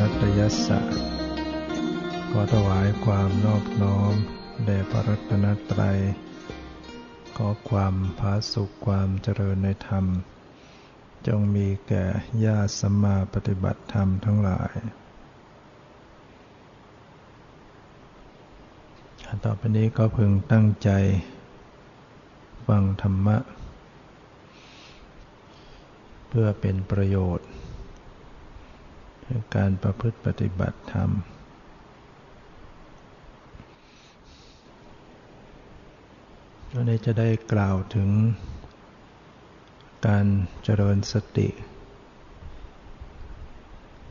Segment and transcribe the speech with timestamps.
[0.06, 0.80] ัตนตยัสสะ
[2.30, 4.14] ขอถวายความนอบน้อม
[4.64, 5.98] แด่พระรัตนตรัย
[7.36, 10.04] ขอความผาสุขความเจริญในธรรม
[11.26, 12.04] จงมีแก่
[12.44, 14.74] ญาติสัมมาปฏิบัติธรรมทั้งหลาย
[19.44, 20.90] ต่อไปนี้ก็พึงตั้งใจ
[22.66, 23.36] ฟังธรรมะ
[26.28, 27.48] เพื่อเป็นประโยชน์
[29.56, 31.10] การประพฤติปฏิบัติธรรม
[36.74, 38.10] วันนี้จะได้กล่าวถึง
[40.06, 40.26] การ
[40.64, 41.48] เจริญสติ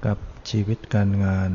[0.05, 0.17] กับ
[0.49, 1.51] ชีวิตการงาน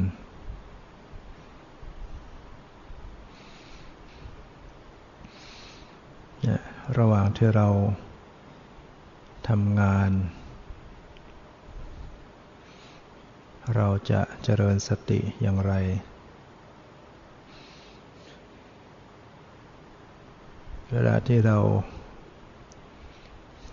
[6.99, 7.69] ระหว่างที่เรา
[9.49, 10.11] ทำงาน
[13.77, 15.73] เราจะเจริญสติอย่างไร
[20.91, 21.59] เวลาที่เรา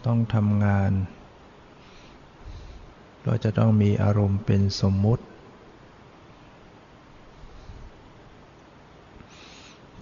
[0.06, 0.92] ต้องทำงาน
[3.26, 5.24] เราจะต้องมีอารมณ์เป็นสมมุติ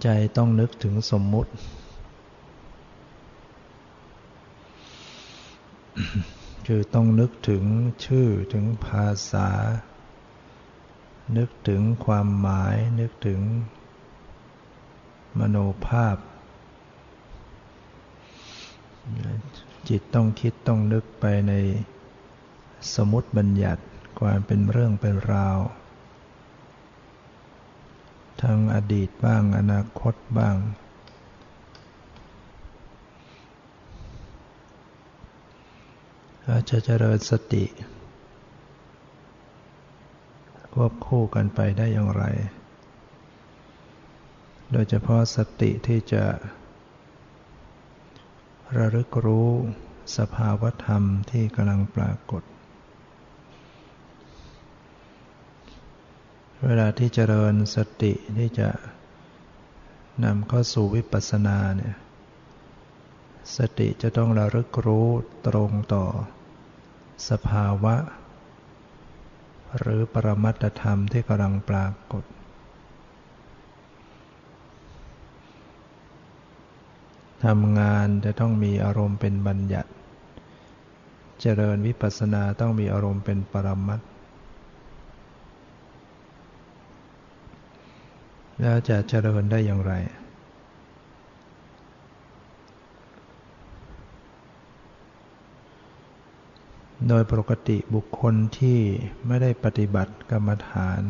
[0.02, 1.50] ใจต้องนึกถึงสมมุติ
[6.70, 7.64] คือต้องนึกถึง
[8.04, 9.48] ชื่อถึงภาษา
[11.36, 13.40] นึกถึงความหมาย นึกถึง
[15.38, 16.16] มโนภาพ
[19.88, 21.52] จิตต้องคิดต้องนึกไปใน
[22.94, 23.82] สมมติบัญญัติ
[24.20, 25.58] ความเป็นเรื่องเป็นราว
[28.42, 30.56] ทั้งอดีตบ้างอนาคตบ้าง
[36.48, 37.64] จะเจริญสติ
[40.72, 42.24] ควบคู่กันไปได้อย่างไร
[44.72, 46.24] โดยเฉพาะสติที่จะ
[48.76, 49.50] ระลึกรู้
[50.16, 52.42] สภาวธรรมที่กำลังปรากฏ
[56.64, 58.70] เวลาที่เจริญสติที่จะ
[60.24, 61.94] นำเข้าสู่วิปัสสนาเนี่ย
[63.56, 65.08] สติจะต้องระลึกรู้
[65.46, 66.04] ตรงต่อ
[67.28, 67.94] สภาวะ
[69.78, 72.24] หรือปรมัตธรรมที่กำลังปรากฏ
[77.44, 79.90] ทำงานจะต้องมีอารมณ์เป็นบัญญัติ
[81.40, 84.00] เจริญวิปัสสนาต้องมีอารมณ์เป็นปรมัต
[88.60, 89.92] แล้วจะเจริญได้อย่างไร
[97.06, 98.80] โดยปกติบุคคลที่
[99.26, 101.02] ไม่ได้ปฏิบัติกรรมฐาน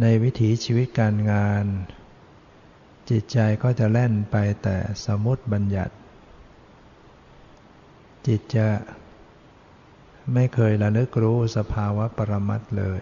[0.00, 1.64] ในวิถีชีวิตการงาน
[3.10, 4.76] จิตใจก็จะแล่นไปแต่
[5.06, 5.94] สมมติบัญญัติ
[8.26, 8.68] จิตจะ
[10.34, 13.00] ไม่เคยระลึกรู้สภาวะปรมัตเลย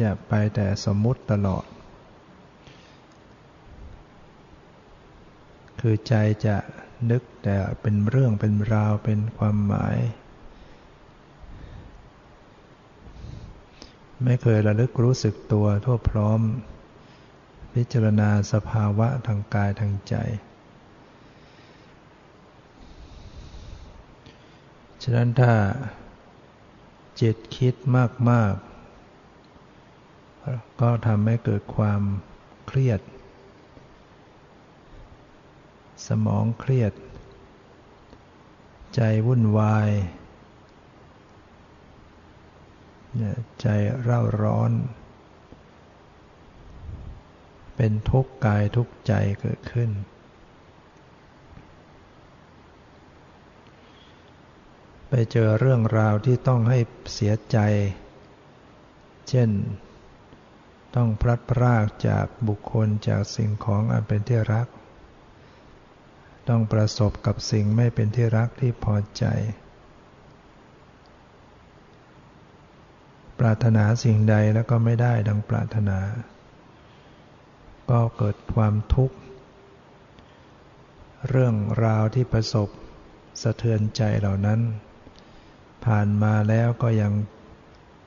[0.00, 1.64] จะไปแต่สมมุติตลอด
[5.80, 6.14] คือใจ
[6.46, 6.56] จะ
[7.10, 9.96] นึกแต่เป็นเรื่องเป็นราวเป็นความหมาย
[14.24, 16.40] ไม่เคยระลึกรู้สึกตัวทั่วพร้อม
[17.74, 20.14] พิจารณาสภาวะทางกายทางใจ
[25.02, 25.52] ฉะนั้นถ้า
[27.20, 27.74] จิตคิด
[28.30, 28.52] มาก
[29.80, 32.02] ๆ ก็ทำให้เกิดความ
[32.66, 33.00] เครียด
[36.06, 36.92] สมองเครียด
[38.94, 39.90] ใจวุ่นวาย
[43.60, 43.66] ใจ
[44.02, 44.72] เร่าร้อน
[47.76, 49.90] เป็นทุกข์กายทุกข์ใจเกิดขึ้น
[55.08, 56.78] ไปเจอเรื่องราวที่ต้องให้
[57.14, 57.58] เสียใจ
[59.28, 59.50] เช่น
[60.96, 64.68] ต้องพลัดพรากจากบุคคลจากสิ่งของอันเป็นที่รัก
[66.48, 69.24] ต้องประสบกับสิ่งไม่เป็นที่รักที่พอใจ
[73.38, 75.98] ปรารถนาสิ่งใดแล้วก็ไม่ได้ดังปรารถนา
[77.90, 79.16] ก็เกิดความทุกข์
[81.28, 81.54] เรื่อง
[81.84, 82.68] ราวที่ประสบ
[83.42, 84.60] สะเทือนใจเหล่านั้น
[85.84, 87.12] ผ่านมาแล้วก็ยัง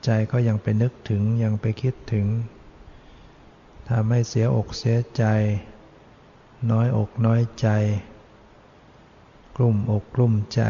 [0.04, 2.26] ใจก็ยังไปนึกถึงยังไปคิดถึง
[3.88, 5.24] ทำให้เสียอกเสียใจ
[6.70, 7.68] น้อยอกน้อยใจ
[9.60, 10.62] กลุ่มอกกลุ่มใจ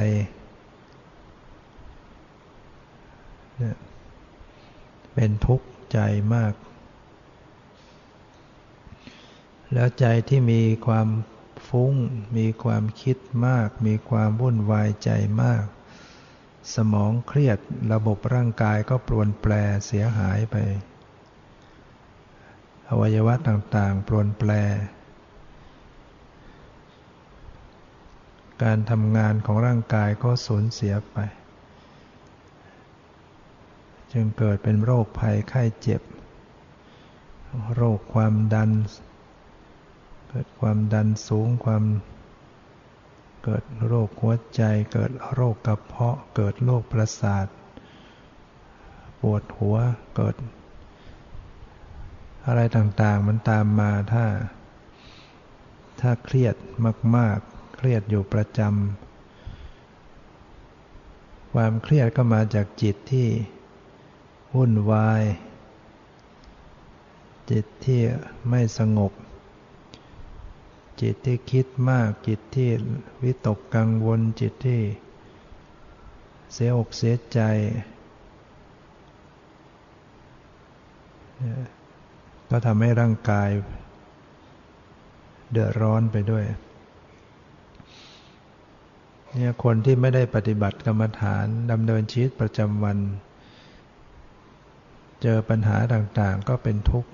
[5.14, 5.98] เป็นทุกข์ใจ
[6.34, 6.54] มาก
[9.72, 11.08] แล้วใจที่มีความ
[11.68, 11.94] ฟุ้ง
[12.36, 15.10] มีความคิดมาก มีความวุ่นวายใจ
[15.42, 15.64] มาก
[16.74, 17.58] สมองเครียด
[17.92, 19.52] ระบบร่างกายก็ปรวนแปร
[19.86, 20.56] เสียหายไป
[22.88, 24.50] อวัยวะต่างๆ ปรวนแปร
[28.62, 31.18] การทำงานของร่างกายก็สูญเสียไป
[34.12, 36.02] จึงเกิดเป็นโรคภัยไข้เจ็บ
[37.74, 38.70] โรคความดัน
[40.28, 41.84] เกิดความดันสูงความ
[43.44, 44.62] เกิดโรคหัวใจ
[44.92, 47.46] เกิดโรคกระเพาะ เกิดโรคประสาท
[49.20, 49.76] ปวดหัว
[50.16, 50.34] เกิด
[52.46, 54.24] อะไรต่างๆมันตามมาถ้า
[56.00, 56.54] ถ้าเครียด
[57.16, 63.28] มาก ๆ เครียดอยู่ประจำความเครียดก็มาจากจิตที่
[64.54, 65.22] วุ่นวาย
[67.50, 68.00] จิตที่
[68.48, 69.12] ไม่สงบ
[71.00, 72.70] จิตที่คิดมาก จิตที่
[73.22, 74.80] วิตกกังวล จิตที่
[76.52, 77.40] เสียอกเสียใจ
[82.50, 83.50] ก็ทำให้ร่างกาย
[85.50, 86.44] เดือดร้อนไปด้วย
[89.34, 92.98] เนี่ยคนที่ไม่ได้ปฏิบัติกรรมฐานดำเนินชีวิตประจำวัน
[95.22, 97.10] เจอปัญหาต่างๆ ก็เป็นทุกข์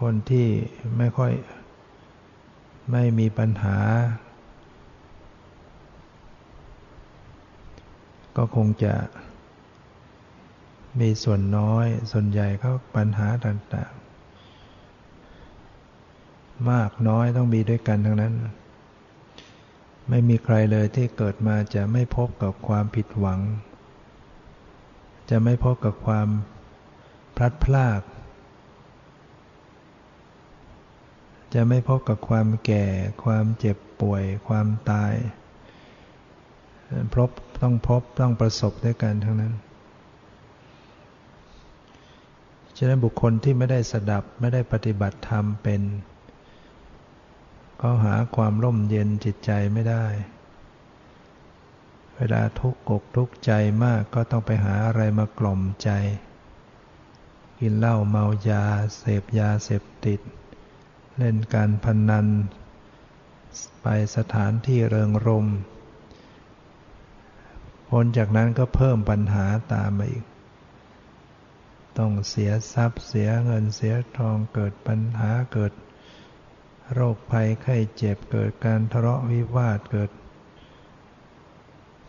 [0.00, 0.48] คนที่
[0.98, 1.32] ไม่ค่อย
[2.92, 3.78] ไม่มีปัญหา
[8.36, 8.94] ก็คงจะ
[11.00, 13.95] มีส่วนน้อยส่วนใหญ่เขาปัญหาต่างๆ
[16.70, 18.34] มากน้อยต้องมีด้วยกันทั้งนั้น
[20.08, 23.40] ไม่มีใครเลยที่เกิดมาจะไม่พบกับความผิดหวัง
[25.30, 26.28] จะไม่พบกับความ
[27.36, 28.00] พลัดพราก
[31.54, 32.84] จะไม่พบกับความแก่
[33.24, 35.12] ความเจ็บป่วย ความตาย
[37.14, 37.30] พบ
[37.62, 39.54] ต้องพบต้องประสบด้วยกันทั้งนั้น
[42.76, 45.80] ฉะนั้นบุคคลที่ไม่ได้สดับไม่ได้ปฏิบัติธรรมเป็น
[47.80, 50.06] ก็หาความร่มเย็นจิตใจไม่ได้
[52.16, 53.52] เวลาทุกข์อกทุกข์ใจ
[53.84, 55.90] มากก็ต้องไปหาอะไรมากล่อมใจ
[57.58, 58.64] กินเหล้าเมายา
[58.98, 60.20] เสพยาเสพติด
[61.18, 62.26] เล่นการพนนัน
[63.82, 63.86] ไป
[64.16, 65.46] สถานที่เริงรม
[67.88, 70.24] พ้นจากนั้นก็เพิ่มปัญหาตามมาอีก
[71.98, 75.72] ต้องเสียทรัพย์เสียเงินเสียทองเกิดปัญหาเกิด
[76.92, 80.10] โรคภัยไข้เจ็บเกิดการทะเลาะวิวาทเกิด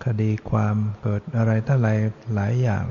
[0.06, 2.00] คดีความเกิดอะไรทั้งหลาย
[2.33, 2.85] หลายอย่าง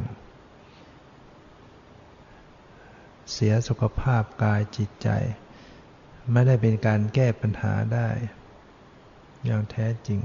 [3.32, 5.08] เสียสุขภาพกายจิตใจ
[6.32, 8.08] ไม่ได้เป็นการแก้ปัญหาได้
[9.44, 10.20] อย่างแท้จริง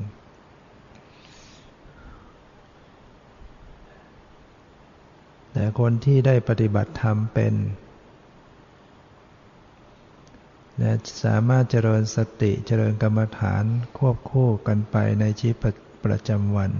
[5.54, 7.54] แต่คนที่ได้ปฏิบัติธรรมเป็น
[10.80, 10.92] และ
[11.24, 13.64] สามารถเจริญสติเจริญกรรมฐาน
[13.98, 16.72] ควบคู่กันไปในชีวิตประจำวัน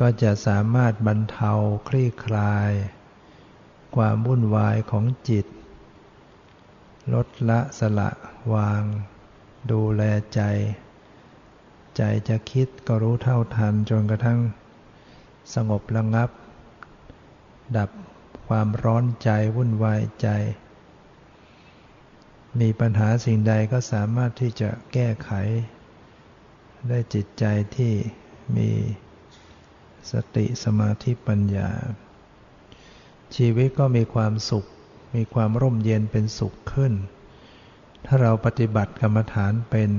[0.00, 1.52] ก็จะสามารถบรรเทา
[1.88, 2.72] คลี่คลาย
[3.96, 5.46] ความวุ่นวายของจิต
[7.14, 8.10] ลดละสละ
[8.54, 8.82] วาง
[9.70, 10.02] ดูแล
[10.34, 10.40] ใจ
[11.96, 14.40] ใจจะคิดก็รู้เท่าทันจนกระทั่ง
[15.54, 16.30] สงบระงับ
[17.76, 17.90] ดับ
[18.48, 20.28] ความร้อนใจวุ่นวายใจ
[22.60, 25.30] มีปัญหาสิ่งใดก็สามารถที่จะแก้ไข
[26.88, 27.44] ได้จิตใจ
[27.76, 27.92] ที่
[28.56, 28.70] มี
[30.12, 31.70] สติสมาธิปัญญา
[33.36, 34.66] ชีวิตก็มีความสุข
[35.16, 36.92] มีความร่มเย็นเป็นสุขขึ้น
[38.06, 39.90] ถ้าเราปฏิบัติกรรมฐานเป็น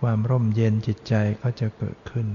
[0.00, 2.26] ความร่มเย็นจิตใจก็จะเกิดขึ้น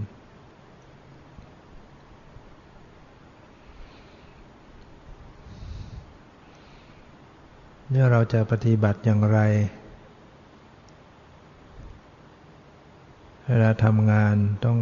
[7.95, 9.39] เนี่ยเราจะปฏิบัติอย่างไร
[13.47, 14.35] เวลาทำงาน
[14.65, 14.77] ต้อง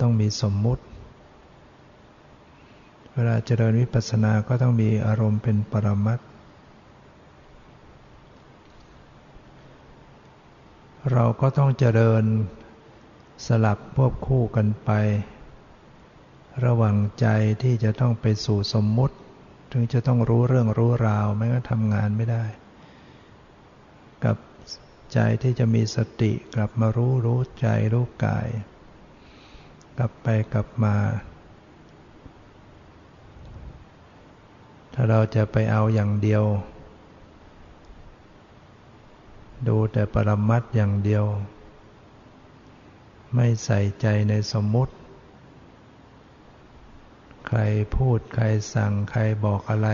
[0.00, 0.82] ต้องมีสมมุติ
[3.14, 6.20] เวลาเจริญวิปัสสนาก็ต้องมีอารมณ์เป็นปรมัต
[11.12, 12.24] เราก็ต้องเจริญ
[13.46, 14.90] สลับควบคู่กันไป
[16.64, 17.26] ระหว่างใจ
[17.62, 19.16] ที่จะต้องไปสู่สมมุติ
[19.72, 22.44] ถึงจะต้องรู้เรื่องรู้ราวไม่งั้นทำงานไม่ได้
[24.24, 24.36] กับ
[25.12, 28.48] ใจที่จะมีสติกลับมารู้รู้ใจรู้กาย
[29.98, 30.96] กลับไปกลับมา
[34.94, 36.44] ถ้าเราจะไปเอาอย่างเดียว
[39.68, 41.24] ดูแต่ปรมัตอย่างเดียว
[43.34, 44.94] ไม่ใส่ใจในสมมุติ
[47.58, 47.60] ร
[47.96, 49.90] พูดใครสั่งใครบอกอะไร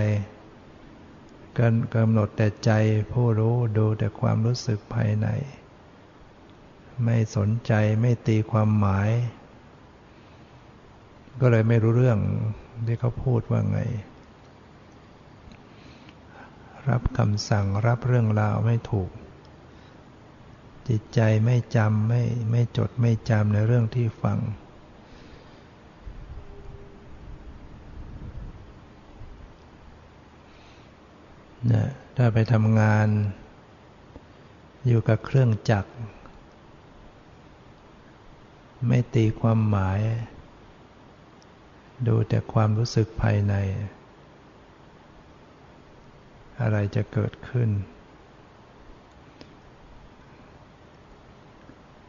[1.94, 2.70] กำหนดแต่ใจ
[3.12, 5.28] ผู้รู้ดูแต่ความรู้สึกภายใน
[7.04, 9.10] ไม่สนใจไม่ตีความหมาย
[11.40, 12.18] ก็เลยไม่รู้เรื่อง
[12.86, 13.80] ที่เขาพูดว่าไง
[16.88, 19.10] รับคำสั่งรับเรื่องราวไม่ถูก
[20.88, 24.38] จิตใจไม่จำไม่ไม่จดไม่จำในเรื่องที่ฟัง
[31.72, 31.84] นะ
[32.16, 33.08] ถ้าไปทำงาน
[34.86, 35.92] อยู่กับเครื่องจักร
[38.86, 40.00] ไม่ตีความหมาย
[42.06, 43.54] ดูแต่ความรู้สึกภายใน
[46.60, 47.70] อะไรจะเกิดขึ้น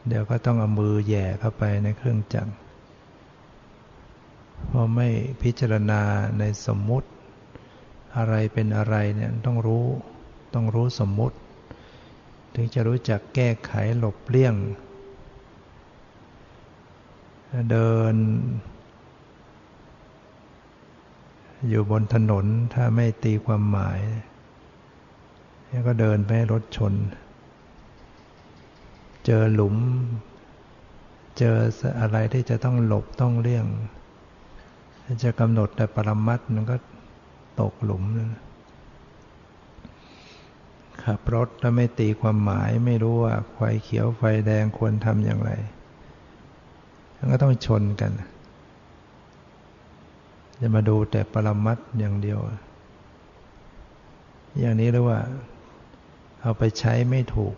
[0.08, 2.52] เดี๋ยวก็ต้องเอามือแย่เข้าไปในเครื่องจักร
[4.66, 5.08] เพราะไม่
[5.42, 6.00] พิจารณา
[6.38, 7.08] ในสมมุติ
[8.16, 9.84] อะไรเป็นอะไรเนี่ยต้องรู้
[10.54, 11.36] ต้องรู้สมมุติ
[12.54, 14.54] ถึงจะรู้จักแก้ไขหลบเลี่ยง
[17.70, 18.14] เดิน
[21.68, 24.00] อยู่บนถนนถ้าไม่ตีความหมาย
[25.86, 26.94] ก็เดินไปรถชน
[29.26, 29.76] เจอหลุม
[31.38, 31.56] เจอ
[32.00, 33.66] อะไรที่จะต้องหลบต้องเลี่ยง
[35.24, 36.76] จะกำหนดแต่ปรมัตมันก็
[37.60, 38.04] ตกหลุม
[41.02, 45.50] ขับรถถ้าไม่ตีความหมายไม่รู้ว่าไฟเขียวไฟแดงควรทำอย่างไร
[47.16, 48.12] มันก็ต้องชนกัน
[50.60, 52.38] จะมาดูแต่ปรมัตอย่างเดียว
[54.58, 55.20] อย่างนี้เรียกว่า
[56.40, 57.54] เอาไปใช้ไม่ถูก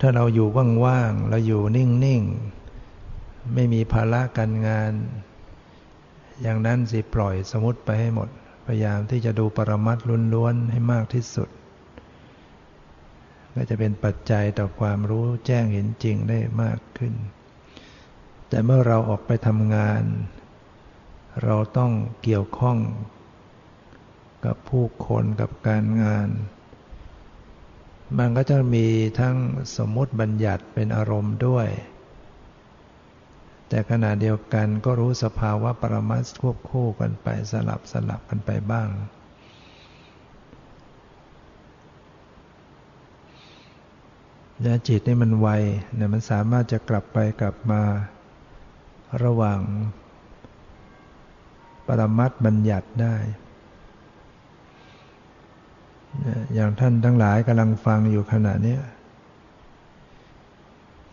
[0.00, 0.48] ถ้าเราอยู่
[0.84, 2.61] ว่างๆ เราอยู่นิ่งๆ
[3.54, 4.92] ไม่มีภาระการงาน
[6.42, 8.28] อย่างนั้นสิปล่อยสมุติไปให้หมด
[8.66, 9.98] พยายามที่จะดูปรมัต
[10.34, 11.48] ล้วนๆให้มากที่สุด
[13.54, 17.14] ก็จะเป็นปัจจัยต่อความรู้แจ้งเห็นจริงได้มากขึ้น
[18.48, 20.02] แต่เมื่อเราออกไปทำงาน
[21.42, 22.78] เราต้องเกี่ยวข้อง
[24.44, 26.28] กับผู้คนกับการงาน
[28.18, 28.86] มันก็จะมี
[29.20, 29.36] ทั้ง
[29.76, 31.68] สมมติบัญญัติเป็นอารมณ์ด้วย
[33.74, 38.88] แต่ขณะเดียวกันก็รู้สภาวะปรมัตควบคู่กันไปสลับสลับกันไปบ้าง
[44.64, 45.48] ยาจิตนี่มันไว
[45.94, 47.82] เนี่ยมันสามารถจะกลับไปกลับมา
[49.24, 49.60] ระหว่าง
[51.86, 53.16] ปรมัตบัญญัติได้
[56.54, 58.78] อย่างท่านทั้งหลายกำลังฟังอยู่ขณะนี้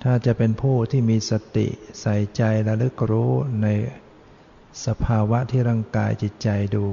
[0.04, 1.68] ถ้าจะเป็นผู้ที่มีสติ
[2.02, 3.68] ใส่ใจระลึกรู้ใน
[4.86, 6.86] สภาวะที่ร่างกายจิตใจดู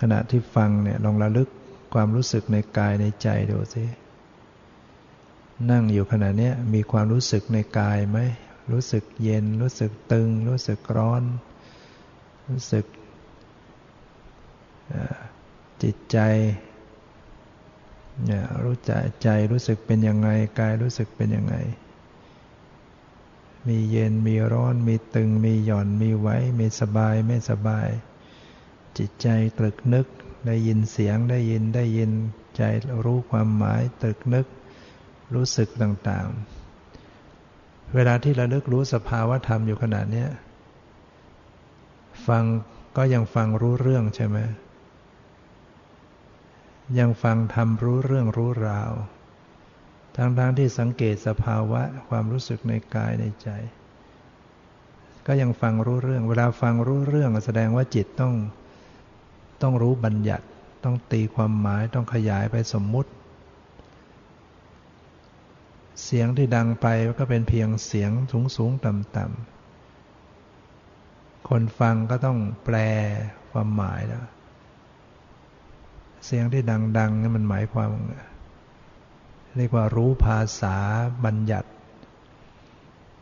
[0.00, 1.48] ขณะที่ฟังเนี่ยลองระลึก
[1.94, 3.84] ความรู้สึกในกายในใจดูสิ
[5.70, 8.18] นั่งอยู่ขณะนี้มีความรู้สึกในกายไหม
[8.72, 11.22] รู้สึกเย็น รู้สึกตึง รู้สึกร้อน
[12.48, 12.84] รู้สึก
[15.82, 16.18] จิตใจ
[18.24, 18.92] เนี่ยรู้ใจ
[19.22, 20.28] ใจรู้สึกเป็นยังไง
[20.58, 21.56] กายรู้สึกเป็นยังไง
[23.66, 27.88] มีเย็นมีร้อน มีตึง มีหย่อนมีไว้ มีสบายไม่สบาย
[28.98, 29.28] จิตใจ
[29.58, 30.06] ตรึกนึก
[30.46, 32.10] ได้ยินเสียงได้ยินได้ยิน
[32.56, 32.62] ใจ
[33.04, 34.46] รู้ความหมายตรึกนึก
[35.34, 40.26] รู้สึกต่างๆ เวลาที่ระลึกรู้สภาวะธรรมอยู่ขนาดนี้
[42.26, 42.44] ฟัง
[42.96, 44.38] ก็ยังฟังรู้เรื่องใช่ไหม
[46.98, 48.92] ยังฟังทำรู้เรื่องรู้ราว
[50.16, 53.48] ทั้งๆทที่สังเกตสภาวะความรู้สึกในกายในใจ
[55.26, 58.34] ก็ยังฟังรู้เรื่อง เวลาฟังรู้เรื่องแสดงว่าจิตต้อง
[59.62, 60.46] ต้องรู้บัญญัติ
[60.84, 63.10] ต้องตีความหมายต้องขยายไปสมมุติ
[66.04, 66.86] เสียงที่ดังไป
[67.18, 72.76] ก็เป็นเพียงเสียงสูงสูงต่ำต่ำคนฟังก็ต้องแปล
[73.50, 74.24] ความหมายแล้ว
[76.26, 76.62] เสียงที่
[76.98, 77.90] ดังๆนี่มันหมายความ
[79.56, 80.76] เรียกว่ารู้ภาษา
[81.24, 81.68] บัญญัติ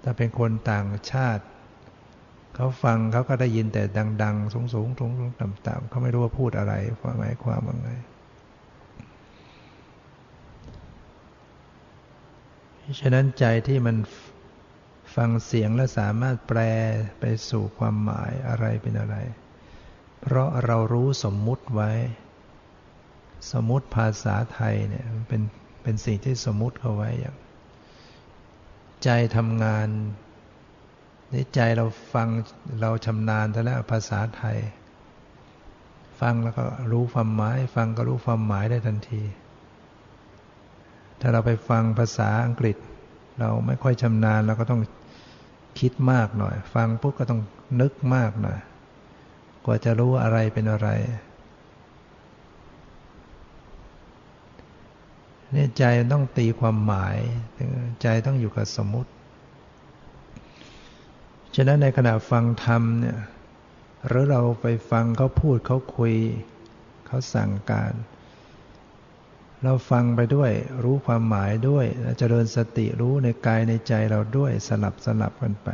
[0.03, 1.45] ถ้าเป็นคนต่างชาติ
[2.55, 3.83] เขาฟังเขาก็ได้ยินแต่
[4.23, 7.91] ดัง ๆ สูงๆสูงๆต่ำๆเขาไม่รู้ว่าพูดอะไรความหมายความว่าไง
[13.01, 13.97] ฉะนั้นใจที่มัน
[15.17, 16.61] ฟังเสียงและสามารถแปล
[17.21, 19.17] ไปสู่ความหมายอะไรเป็นอะไร
[20.21, 21.93] เพราะเรารู้สมมุติไว้
[23.53, 25.43] สมมุติภาษาไทยเนี่ยเป็น
[25.83, 27.37] เป็นสิ่งที่สมมุติเขาไว้อย่าง
[29.05, 29.89] ใจทำงาน
[31.33, 32.29] นี่ใจเราฟัง
[32.81, 34.59] เราชำนาญแล้วภาษาไทย
[36.21, 39.23] ฟังแล้วก็รู้ความหมาย ฟังก็รู้ความหมายได้ทันที
[41.21, 42.77] ถ้าเราไปฟังภาษาอังกฤษ
[43.41, 44.83] เราไม่ค่อยชำนาญเราก็ต้อง
[45.81, 47.41] คิดมากหน่อย ฟังปุ๊บก็ต้อง
[47.81, 48.59] นึกมากหน่อย
[49.65, 50.89] กว่าจะรู้อะไรเป็นอะไร
[55.53, 57.19] เนี่ยใจต้องตีความหมาย
[58.03, 59.11] ใจต้องอยู่กับสมมติ
[61.55, 63.19] ฉะนั้นในขณะฟังธรรมเนี่ย
[64.07, 66.15] หรือเราไปฟังเขาพูดเขาคุย
[67.07, 67.93] เขาสั่งการ
[69.65, 70.53] เราฟังไปด้วย
[70.85, 71.87] รู้ความหมายด้วย
[72.19, 75.69] เจริญสติรู้ในกายในใจเราด้วยสลับสลับกันไป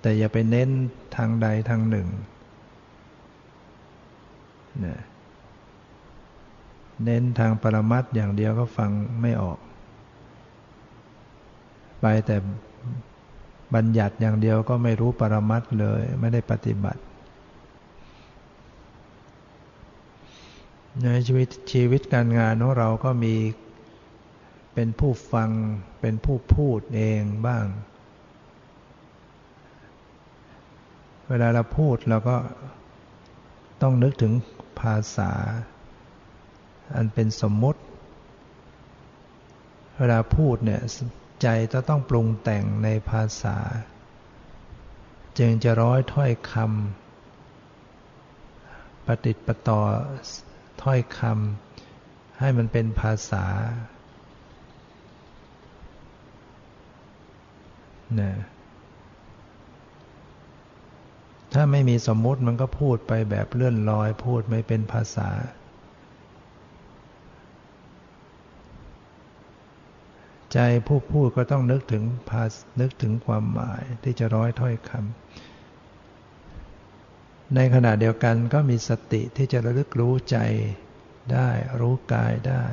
[0.00, 0.70] แต่อย่าไปเน้น
[1.16, 2.08] ทางใดทางหนึ่ง
[4.84, 4.98] นะ
[7.04, 9.58] เน้นทางปรมัตอย่างเดียวก็ฟังไม่ออก
[12.00, 12.36] ไปแต่
[13.74, 17.00] บัญญัติอย่างเดียวก็ไม่รู้ปรมัตเลย ไม่ได้ปฏิบัติ
[21.02, 23.34] ในชีวิตชีวิตการงานของเราก็มี
[24.74, 25.50] เป็นผู้ฟัง
[26.00, 27.66] เป็นผู้พูดเองบ้าง
[31.28, 32.36] เวลาเราพูดเราก็
[33.82, 34.32] ต้องนึกถึง
[34.80, 35.32] ภาษา
[36.94, 37.80] อันเป็นสมมุติ
[39.98, 40.80] เวลาพูดเนี่ย
[41.42, 43.56] ใจจะต้องปรุงแต่งในภาษา
[45.38, 49.80] จึงจะร้อยถ้อยคำปฏิติประต่อ
[50.82, 53.46] ถ้อยคำให้มันเป็นภาษา
[58.14, 58.36] เนี่ย
[61.52, 65.28] ถ้าไม่มีสมมุติมันก็พูดไปแบบเลื่อนลอย พูดไม่เป็นภาษา
[70.52, 72.42] ใจผู้พูดก็ต้องนึกถึงภา
[72.80, 75.00] นึกถึงความหมายที่จะร้อยถ้อยคำ
[77.54, 80.38] ในขณะเดียวกันก็มีสติที่จะระลึกรู้ใจ
[81.32, 81.48] ได้
[81.80, 82.64] รู้กายได้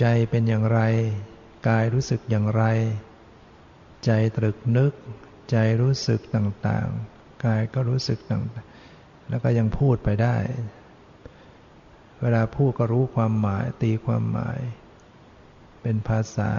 [0.00, 0.80] ใจเป็นอย่างไร
[1.68, 2.62] กายรู้สึกอย่างไร
[4.04, 4.92] ใจตรึกนึก
[5.50, 10.36] ใจรู้สึกต่างๆ กายก็รู้สึกต่างๆ แล้วก็ยังพูดไปได้
[12.20, 14.58] เวลาพูดก็รู้ความหมายตีความหมาย
[15.82, 16.50] เป็นภาษา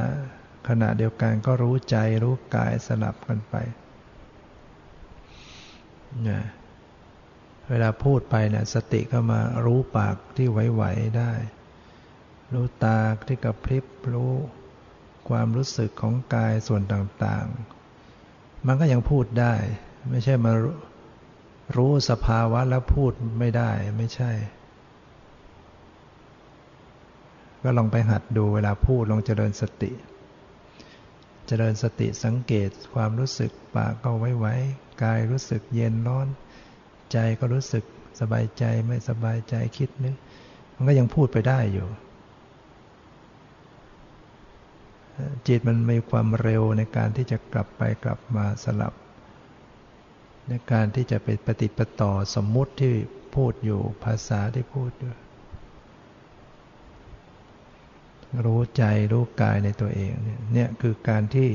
[0.68, 3.56] ขณะเดียวกันก็รู้ใจรู้กายสลับกันไป
[6.28, 6.42] นะ
[7.70, 11.34] เวลาพูดไปเนะี่ยสติก็มารู้ปากที่ไหวๆได้
[12.54, 14.34] รู้ตาที่กระพริบรู้
[15.30, 19.54] ความรู้สึกของกายส่วนต่างๆ มันก็ยังพูดได้
[20.10, 20.54] ไม่ใช่มา
[21.78, 24.32] รู้สภาวะแล้วพูดไม่ได้ไม่ใช่
[27.64, 29.92] ก็ลองไปหัดดูเวลาพูดลองเจริญสติ
[31.48, 34.56] เจริญสติสังเกตความรู้สึกปากก็ไว้ไว้
[35.04, 36.28] กายรู้สึกเย็นร้อน
[37.12, 37.84] ใจก็รู้สึก
[38.20, 40.16] สบายใจไม่สบายใจคิดนึก
[40.76, 41.88] มันก็ยังพูดไปได้อยู่
[45.48, 48.94] จิตมันมีความเร็วในการที่จะกลับไปกลับมาสลับ
[50.48, 52.94] ในการที่จะไปปฏิปต่อสมมุติที่
[53.36, 55.14] พูดอยู่ภาษาที่พูดอยู่
[58.46, 60.14] รู้ใจรู้กายในตัวเอง
[60.54, 61.50] เนี่ยคือการที่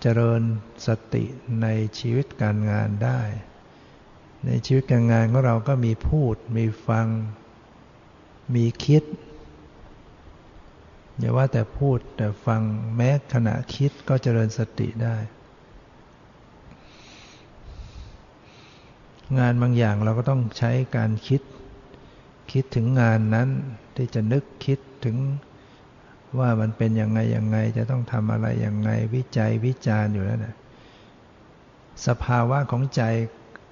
[0.00, 0.42] เจริญ
[0.86, 1.24] สติ
[1.62, 1.66] ใน
[1.98, 3.20] ชีวิตการงานได้
[4.46, 7.06] ในชีวิตการงานของเราก็มีพูด มีฟัง
[8.54, 9.04] มีคิด
[11.18, 12.62] อย่าว่าแต่พูดแต่ฟัง
[12.96, 15.16] แม้ขณะคิดก็เจริญสติได้
[19.38, 21.42] งานบางอย่างเราก็ต้องใช้การคิด
[22.52, 23.48] คิดถึงงานนั้น
[23.96, 25.16] ที่จะนึกคิดถึง
[26.38, 30.54] ว่ามันเป็นยังไงยังไงจะต้องทำอะไรยังไงวิจัยวิจารณ์อยู่แล้วนะ
[32.06, 33.02] สภาวะของใจ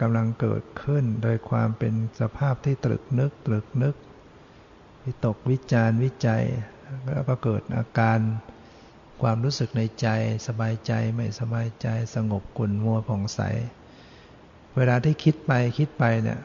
[0.00, 3.94] กำลังเกิดขึ้น โดยความเป็นสภาพที่ตรึกนึกตรึกนึก
[5.04, 6.44] วิตกวิจารวิจัย
[7.04, 8.18] แล้วก็เกิดอาการ
[9.22, 10.08] ความรู้สึกในใจ
[10.46, 13.40] สบายใจไม่สบายใจสงบกุ่นมัวผ่องใส
[14.76, 16.40] เวลาที่คิดไปคิดไปเนี่ย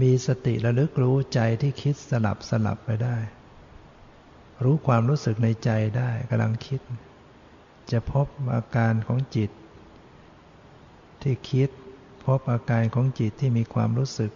[0.00, 3.16] มีสติระลึกรู้ใจที่คิดสลับสลับไปได้
[4.64, 6.80] รู้ความรู้สึกในใจได้กำลังคิด
[7.92, 9.50] จะพบอาการของจิต
[11.22, 11.68] ที่คิด
[12.24, 14.32] พบอาการของจิตที่มีความรู้สึก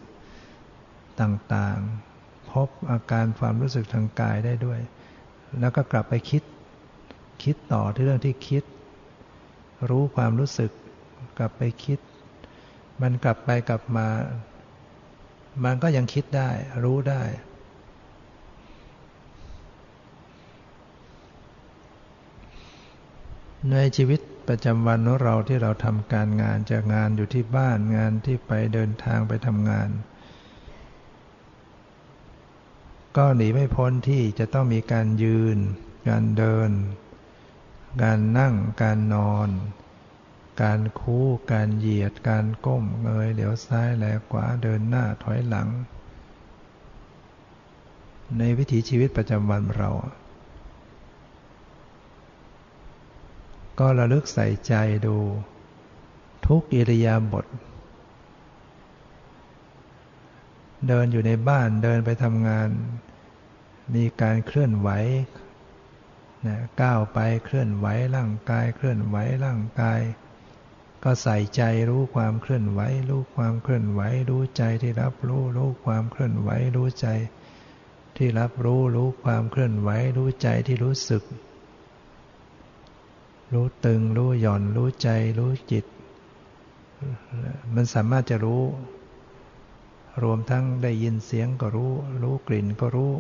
[1.20, 4.80] ต่างๆ พบอาการความรู้สึกทางกายได้ด้วย
[5.60, 6.42] แล้วก็กลับไปคิด
[7.42, 8.64] คิดต่อที่เรื่องที่คิด
[9.90, 10.70] รู้ความรู้สึก
[11.38, 11.98] กลับไปคิด
[13.02, 14.08] มันกลับไปกลับมา
[15.64, 16.50] มันก็ยังคิดได้
[16.84, 17.22] รู้ได้
[23.72, 29.88] ในชีวิตประจำวันของเราที่เราทำการงานจากงานอยู่ที่บ้านงานที่ไปเดินทางไปทำงาน
[33.16, 35.58] ก็หนีไม่พ้นที่จะต้องมีการยืน
[36.08, 36.70] การเดิน
[38.02, 39.48] การนั่ง การนอน
[40.62, 45.68] การคู่ การเหยียด การก้มเงยเหลียวซ้ายแลขวาเดินหน้าถอยหลัง
[48.38, 49.90] ในวิถีชีวิตประจำวันเรา
[53.78, 54.74] ก็ระลึกใส่ใจ
[55.06, 55.16] ดู
[56.46, 57.46] ทุกอิริยาบถ
[60.88, 62.68] เดินอยู่ในบ้านเดินไปทำงาน
[63.94, 64.88] มีการเคลื่อนไหว
[66.46, 70.00] นะก้าวไปเคลื่อนไหวร่างกายเคลื่อนไหวร่างกาย
[71.04, 77.08] ก็ใส่ใจรู้ความเคลื่อนไหว รู้ความเคลื่อนไหว รู้ใจที่รับรู้รู้ความเคลื่อนไหวรู้ใจ
[78.16, 81.22] ที่รับรู้รู้ความเคลื่อนไหว รู้ใจที่รู้สึก
[83.54, 85.84] รู้ตึง รู้หย่อน รู้ใจ รู้จิต
[87.74, 88.62] มันสามารถจะรู้
[90.22, 93.12] รวมทั้งได้ยินเสียงก็รู้ รู้กลิ่นก็รู้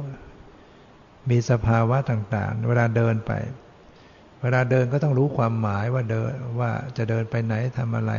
[1.30, 3.32] มีสภาวะต่างๆ เวลาเดินไป
[4.42, 8.12] เวลาเดินก็ต้องรู้ความหมายว่าเดินว่าจะเดินไปไหนทำอะไร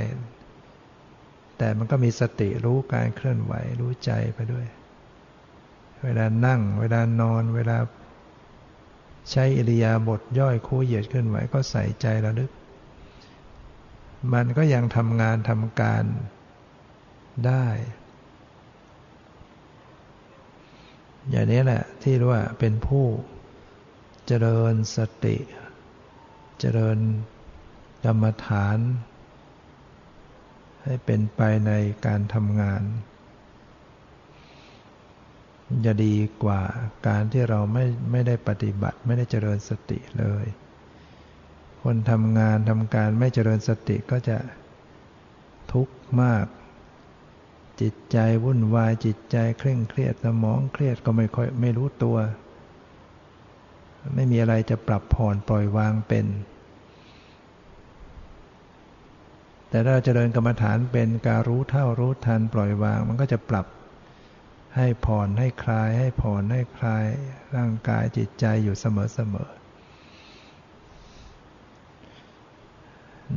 [1.58, 4.66] แต่มันก็มีสติรู้การเคลื่อนไหว รู้ใจไปด้วย
[6.04, 7.78] เวลานั่ง เวลานอน เวลา
[9.32, 12.52] ใช้อิริยาบถย่อยคู่เหยียดเคลื่อนไหวก็ใส่ใจระลึก
[14.34, 16.04] มันก็ยังทำงานทำการ
[17.46, 17.66] ได้
[21.30, 23.06] อย่างนี้แหละที่เรียกว่าเป็นผู้
[24.28, 25.38] เจริญสติ
[26.60, 26.98] เจริญ
[28.06, 28.78] กรรมฐาน
[30.84, 31.72] ให้เป็นไปใน
[32.06, 32.82] การทำงาน
[35.86, 36.62] จะดีกว่า
[37.08, 40.46] การที่เราไม่ไม่ได้ปฏิบัติ ไม่ได้เจริญสติเลย
[41.84, 44.38] คนทำงานทำการไม่เจริญสติก็จะ
[45.72, 46.46] ทุกข์มาก
[47.82, 52.18] จิตใจวุ่นวายจิตใจเคร่งเครียดสมองเครียดก็ไม่ค่อยไม่รู้ตัว
[54.16, 56.26] ไม่มีอะไรจะปรับผ่อนปล่อยวางเป็น
[59.70, 63.66] แต่ถ้าเจริญกรรมฐานเป็นการรู้เท่ารู้ทันปล่อยวาง มันก็จะปรับ
[64.76, 67.06] ให้ผ่อนให้คลาย ให้ผ่อนให้คลาย
[67.56, 69.50] ร่างกายจิตใจอยู่เสมอเสมอ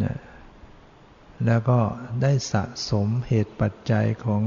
[0.02, 0.16] นะ
[1.46, 1.80] แล้วก็
[2.22, 4.42] ได้สะสมเหตุปัจจัยของ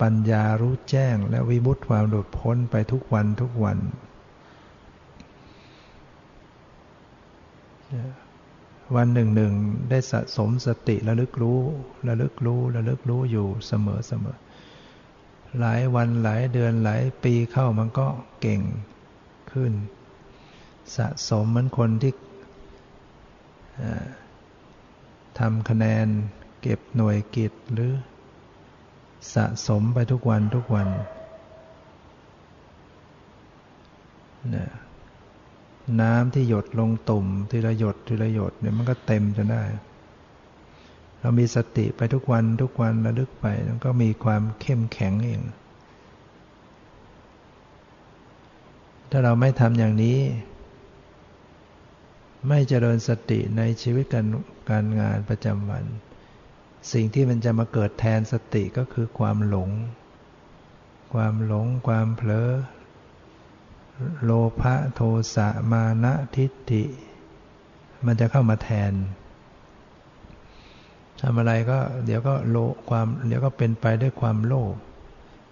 [0.00, 3.78] ปัญญารู้แจ้ง และวิมุตติความหลุดพ้นไปทุกวันทุกวัน
[8.96, 9.52] วันหนึ่งหนึ่ง
[9.90, 11.60] ได้สะสมสติระลึกรู้
[12.08, 14.36] ระลึกรู้ระลึกรู้อยู่เสมอเสมอ
[15.60, 18.06] หลายวันหลายเดือนหลายปีเข้ามันก็
[18.40, 18.62] เก่ง
[19.52, 19.72] ขึ้น
[20.96, 22.12] สะสมเหมือนคนที่
[25.38, 26.06] ทำคะแนน
[26.62, 27.92] เก็บหน่วยกิจหรือ
[29.34, 30.88] สะสมไปทุกวันทุกวัน
[34.54, 34.68] นะ
[36.00, 39.62] น้ำที่หยดลงตุ่มทีละหยดทีละหยดเนี่ยมันก็เต็มจนได้
[41.20, 45.42] เรามีสติไปทุกวันทุกวันระลึกไปมันก็มีความเข้มแข็งเอง
[49.10, 50.18] ถ้าเราไม่ทำอย่างนี้
[52.48, 54.26] ไม่เจริญสติในชีวิตการ
[54.70, 55.84] การงานประจำวัน
[56.92, 59.70] สิ่งที่มันจะมาเกิดแทนสติก็คือความหลง
[61.14, 62.50] ความหลง ความเผลอ
[64.22, 65.00] โลภะโท
[65.34, 66.84] สะมานะทิฏฐิ
[68.06, 68.92] มันจะเข้ามาแทน
[71.20, 72.56] ทำอะไรก็เดี๋ยวก็โล
[72.90, 74.74] ความเดี๋ยวก็เป็นไปด้วยความโลภ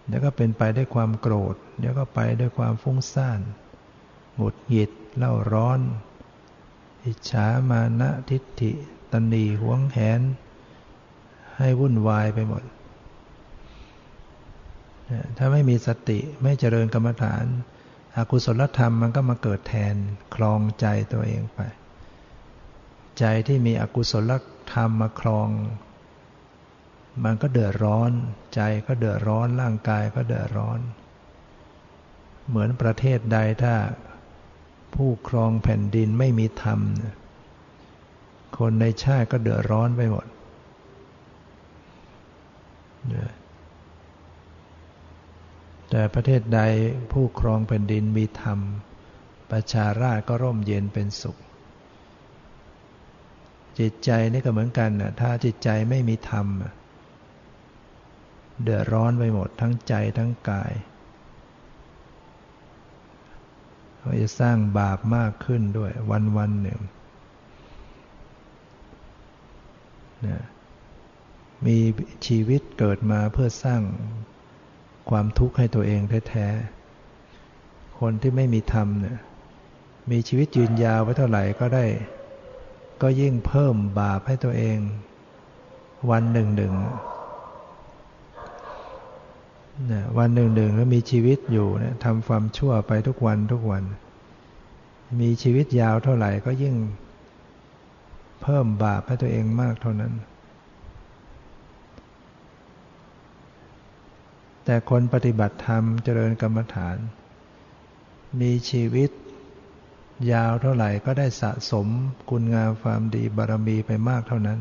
[0.09, 3.41] เดี๋ยวก็เป็นไปด้วยความโกรธ เดี๋ยวก็ไปด้วยความฟุ้งซ่าน
[4.37, 5.81] หงุดหงิดเล่าร้อน
[7.05, 8.73] อิจฉามานะทิฏฐิ
[9.13, 10.21] ตันีหวงแหน
[11.57, 12.63] ให้วุ่นวายไปหมด
[15.37, 17.45] ถ้าไม่มีสติไม่เจริญกรรมฐาน
[18.17, 19.95] อากุศลธรรมมันก็มาเกิดแทน
[20.35, 21.61] คลองใจตัวเองไป
[23.19, 24.33] ใจที่มีอกุศล
[24.73, 25.49] ธรรมมาคลอง
[27.25, 28.11] มันก็เดือดร้อน
[28.55, 30.81] ใจก็เดือดร้อนร่างกายก็เดือดร้อน
[32.49, 33.75] เหมือนประเทศใดถ้า
[34.95, 36.81] ผู้ครองแผ่นดินไม่มีธรรม
[38.59, 40.27] คนในชาติก็เดือดร้อนไปหมด
[45.91, 46.61] แต่ประเทศใด
[47.13, 48.59] ผู้ครองแผ่นดินมีธรรม
[49.51, 51.37] ประชาราชก็ร่มเย็นเป็นสุข
[53.79, 56.47] จิตใจนี่ก็เหมือนกันนะถ้าจิตใจไม่มีธรรม
[58.63, 60.73] เดือดร้อนไปหมดทั้งใจทั้งกาย
[64.01, 66.81] ก็จะสร้างบาปมากขึ้นด้วยวันวันหนึ่ง
[70.27, 70.43] นะ
[71.67, 71.79] มี
[72.27, 73.83] ชีวิตเกิดมาเพื่อสร้าง
[75.11, 79.19] ความทุกข์ให้ตัวเองแท้ๆคนที่ไม่มีธรรมเนี่ย
[80.11, 81.85] มีชีวิตยืนยาวไว้เท่าไหร่ก็ได้
[83.03, 84.79] ก็ยิ่งเพิ่มบาปให้ตัวเอง
[86.11, 86.75] วันหนึ่งหนึ่ง
[89.93, 93.85] นะวันหนึ่งหนึ่งแล้วมีชีวิตอยู่เนี่ยทำความชั่วไปทุกวันทุกวัน
[95.21, 96.75] มีชีวิตยาวเท่าไหร่ก็ยิ่ง
[98.43, 100.13] เพิ่มบาปให้ตัวเองมากเท่านั้น
[104.65, 106.97] แต่คนปฏิบัติธรรมเจริญกรรมฐาน
[108.41, 109.11] มีชีวิต
[110.33, 111.87] ยาวเท่าไหร่ก็ได้สะสม
[112.31, 114.61] คุณงามความดีบารมีไปมากเท่านั้น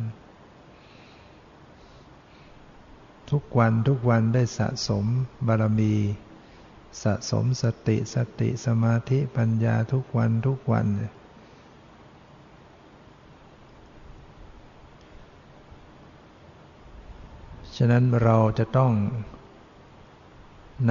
[3.32, 5.06] ทุกวันทุกวันได้สะสม
[5.48, 5.94] บารมี
[7.04, 10.88] สะสมสติสติสมาธิปัญญาทุกวันทุกวัน
[17.76, 18.92] ฉะนั้นเราจะต้อง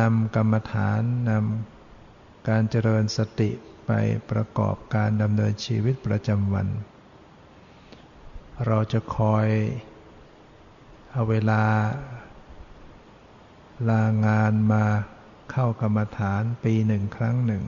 [0.01, 3.51] นำกรรมฐานนำการเจริญสติ
[3.87, 3.93] ไป
[4.31, 6.69] ประกอบการดำเนินชีวิตประจำวัน
[8.67, 9.47] เราจะคอย
[11.11, 11.63] เอาเวลา
[13.89, 14.85] ลางานมา
[15.51, 17.65] เข้ากรรมฐานปีหนึ่งครั้งหนึ่ง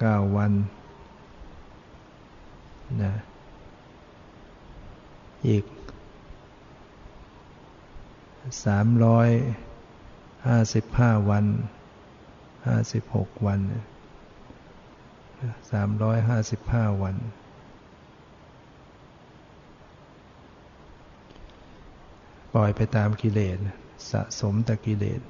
[0.00, 0.52] เก้าวัน
[3.02, 3.14] นะ
[5.48, 5.64] อีก
[8.64, 9.28] สามร้อย
[10.46, 11.44] ห้าสิบห้าวัน
[12.66, 13.60] ห้าสิบหกวัน
[15.70, 17.16] สามร้อยห้าสิบห้าวัน
[22.54, 23.58] ปล่อยไปตามกิเลส
[24.10, 25.20] สะสมแต่กิเลส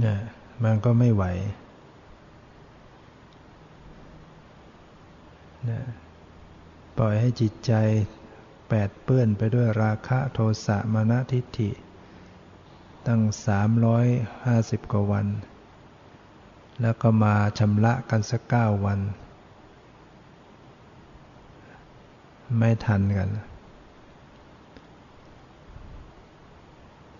[0.00, 0.18] เนี่ย
[0.64, 1.24] มันก็ไม่ไหว
[5.70, 5.80] นะ
[6.98, 7.72] ปล่อยให้จิตใจ
[8.68, 11.70] แปดเปื้อนไปด้วยราคะโทสะมานะทิฏฐิ
[13.06, 14.06] ตั้งสามร้อย
[14.44, 15.26] ห้าสิบกว่าวัน
[16.82, 19.00] แล้วก็มาชำระกันสักเก้าวัน
[22.58, 23.28] ไม่ทันกัน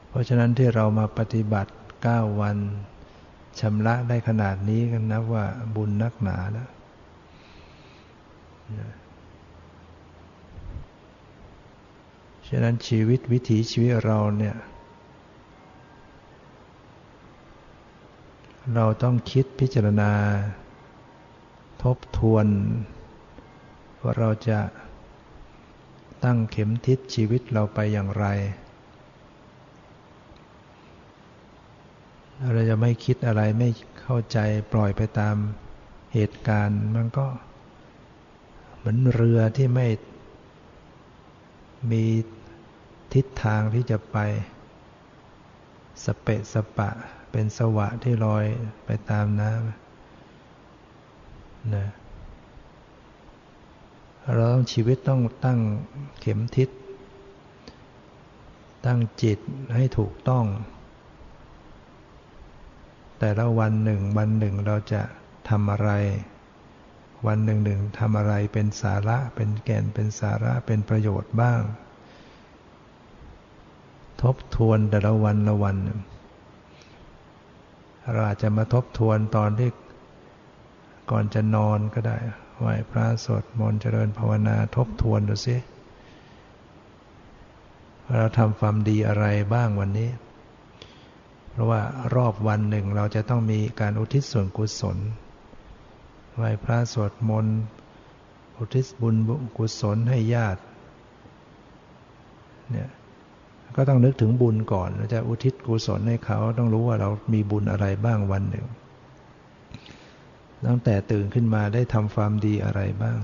[0.09, 2.57] เพราะฉะนั้นที่เรามาปฏิบัติเก้าวัน
[3.61, 6.69] ชำระได้ขนาดนี้กันนับว่าบุญนักหนาแล้ว
[12.49, 14.57] ฉะนั้นชีวิตวิถีชีวิตเราเนี่ย
[18.75, 20.13] เราต้องคิดพิจารณา
[21.83, 22.47] ทบทวน
[24.03, 24.61] ว่าเราจะ
[26.25, 28.27] ตั้งเข็มทิศชีวิตเราไปอย่างไร
[32.53, 33.69] เราจะไม่คิดอะไรไม่
[34.03, 34.39] เข้าใจ
[34.73, 35.37] ปล่อยไปตาม
[36.15, 37.27] เหตุการณ์มันก็
[38.77, 39.87] เหมือนเรือที่ไม่
[41.91, 42.05] มี
[43.15, 44.17] ทิศทางที่จะไป
[46.05, 46.91] สเปะสปะ
[47.31, 48.45] เป็นสวะที่ลอย
[48.85, 51.89] ไปตามน้ำนะ
[54.35, 55.61] เราต้องชีวิตต้องตั้ง
[56.21, 56.69] เข็มทิศ
[58.87, 59.39] ตั้งจิต
[59.75, 60.45] ให้ถูกต้อง
[63.19, 65.03] แต่ละวันหนึ่งวันหนึ่งเราจะ
[65.49, 65.91] ทำอะไร
[67.27, 71.61] วันหนึ่งหนึ่งทำอะไรเป็นสาระเป็นแก่นเป็นสาระเป็นประโยชน์บ้าง
[74.23, 75.77] ทบทวนแต่ละวันละวัน
[78.13, 79.71] เราอาจจะมาทบทวนตอนที่
[81.11, 82.17] ก่อนจะนอนก็ได้
[82.59, 85.57] ไหวพระสวดมนต์เจริญภาวนาทบทวนดูสิ
[88.15, 90.11] เราทำความดีอะไรบ้างวันนี้
[91.51, 91.83] เพราะว่า
[92.15, 94.97] รอบวันหนึ่งเราจะต้องมีการอุทิศส่วนกุศล
[96.37, 97.59] ไหว้พระสวดมนต์
[98.57, 99.17] อุทิศบุญ
[99.59, 100.61] กุศลให้ญาติ
[102.71, 102.89] เนี่ย
[103.81, 108.67] ก็ต้องนึกถึงบุญก่อนจะอุทิศกุศลให้เขาต้องรู้ว่าเรามีบุญอะไรบ้างวันหนึ่ง
[110.67, 113.19] ตั้งแต่ตื่นขึ้นมาได้ทำความดีอะไรบ้าง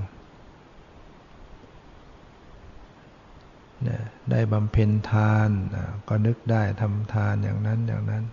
[3.83, 5.51] เนี่ยได้บำเพ็ญทาน
[6.09, 8.25] ก็นึกได้ทำทานอย่างนั้นอย่างนั้น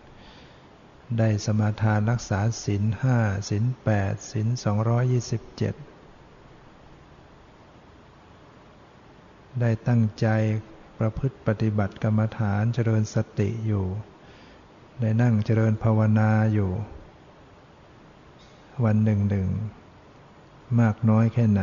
[1.20, 3.18] ได้สมาทานรักษาศีลห้า
[3.50, 5.76] ศีลแปดศีลสองร้อยยี่สิบเจ็ด
[9.60, 10.28] ได้ตั้งใจ
[11.06, 13.86] ประพฤติปฏิบัติกรรมฐานเจริญสติอยู่
[15.02, 16.72] ได้นั่งเจริญภาวนาอยู่
[18.84, 19.48] วันหนึ่งหนึ่ง
[20.80, 21.62] มากน้อยแค่ไหน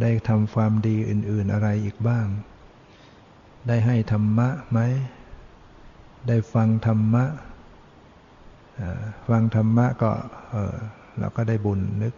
[0.00, 2.26] ได้ทำความดีอื่น ๆอะไรอีกบ้าง
[3.68, 4.78] ได้ให้ธรรมะไหม
[6.28, 7.24] ได้ฟังธรรมะ
[9.28, 10.10] ฟังธรรมะก็
[10.50, 10.76] เออ
[11.18, 12.14] เราก็ได้บุญนึก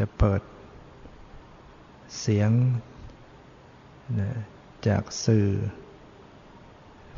[0.00, 0.40] จะเปิด
[2.20, 2.50] เสียง
[4.20, 4.30] นะ
[4.88, 5.48] จากสื่อ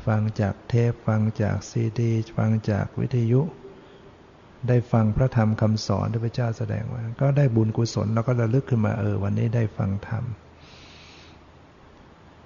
[0.06, 3.40] ฟังจากเทป ฟังจากซีดี ฟังจากวิทยุ
[4.68, 10.24] ได้ฟังพระธรรมคำสอนที่พระเจ้าแสดงไว้ก็ได้บุญกุศลเราก็ระลึกขึ้นมาเออวันนี้ได้ฟังธรรม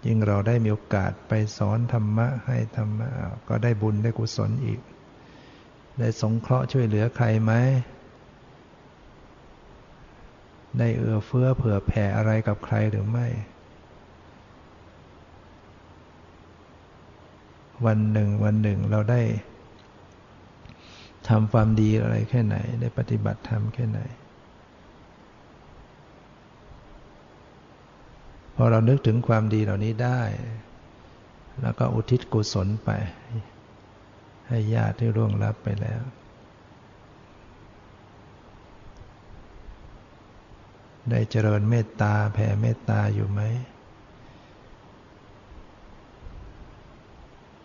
[0.07, 3.09] ยิ่งเราได้มีโอกาสไปสอนธรรมะให้ธรรมะ
[3.49, 4.81] ก็ได้บุญได้กุศลอีก
[5.99, 7.53] ได้สงเคราะห์ช่วยเหลือใครไหม
[10.79, 13.27] ได้เอื้อเฟื้อเผื่อแผ่อะไรกับใครหรือไม่
[17.87, 19.23] วันหนึ่งวันหนึ่งเราได้
[21.29, 24.01] ทำความดีอะไรแค่ไหน ได้ปฏิบัติธรรมแค่ไหน
[28.55, 30.21] พอเรานึกถึงความดีเหล่านี้ได้
[31.63, 32.91] แล้วก็อุทิศกุศลไป
[34.49, 36.03] ให้ญาติที่ร่วงลับไปแล้ว
[41.11, 43.41] ได้เจริญเมตตาแผ่เมตตาอยู่ไหม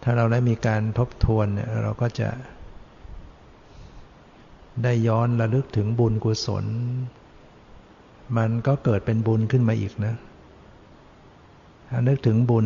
[0.04, 2.30] ถ้าเราได้มีการทบทวนเนี่ยเราก็จะ
[4.84, 6.66] ได้ย้อนระลึกถึงบุญกุศล
[8.38, 10.16] มันก็เกิดเป็นบุญขึ้นมาอีกนะ
[11.90, 12.66] ถ้านึกถึงบุญ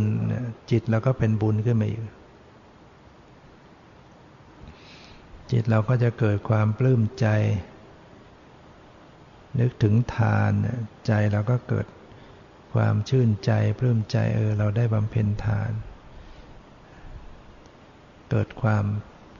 [0.72, 2.02] จิตเราก็เป็นบุญขึ้นมาอีก
[5.52, 7.28] จิตเราก็จะเกิดความปลื้มใจ
[9.60, 10.52] นึกถึงทาน
[11.08, 11.88] ใจเราก็เกิด
[12.74, 15.72] ความชื่นใจปลื้มใจเออเราได้บำเพ็ญทาน
[18.30, 18.86] เกิดความ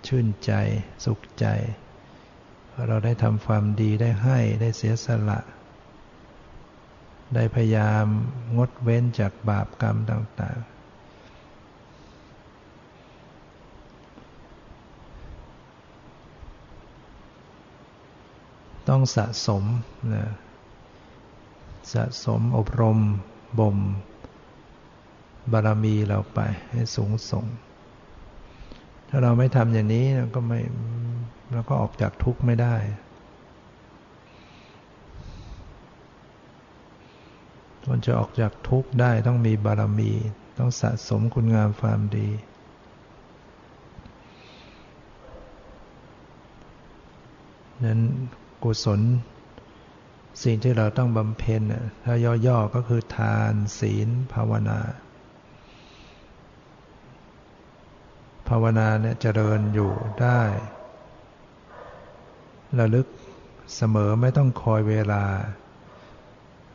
[0.08, 0.54] ชื่นใจ
[1.06, 1.46] สุขใจ
[2.88, 5.40] เราได้ทำความดีได้ให้ได้เสียสละ
[7.36, 8.06] ได้พยายาม
[8.58, 10.58] งดเว้นจากบาปกรรมต่าง
[18.90, 19.64] ต้องสะสม
[20.14, 20.26] นะ
[21.94, 23.00] สะสมอบรม
[23.60, 23.78] บ่ม
[25.52, 26.40] บารมีเราไป
[26.72, 27.46] ให้สูงส่ง
[29.10, 30.60] ถ้าเราไม่ทำอย่างนี้เราก็ไม่
[31.52, 32.76] เราก็ออกจากทุกข์ไม่ได้
[37.86, 40.12] คนจะออกจากทุกข์ได้ต้องมีบารมี
[40.58, 42.30] ต้องสะสมคุณงามความดี
[47.86, 48.02] นั้น
[48.64, 49.02] กุศล
[50.44, 51.62] สิ่งที่เราต้องบำเพ็ญ
[52.04, 52.16] ถ้า
[52.48, 54.80] ย่อๆก็คือทานศีลภาวนา
[58.48, 60.42] ภาวนาเนี่ยเจริญอยู่ได้
[62.80, 63.08] ระลึก
[63.76, 65.24] เสมอไม่ต้องคอยเวลา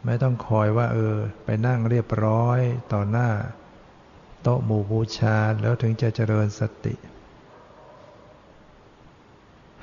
[0.06, 2.60] ไม่ต้องคอยว่า เออ ไปนั่งเรียบร้อย
[2.92, 3.30] ต่อหน้า
[4.42, 6.94] โต๊ะหมู่บูชาแล้วถึงจะเจริญสติ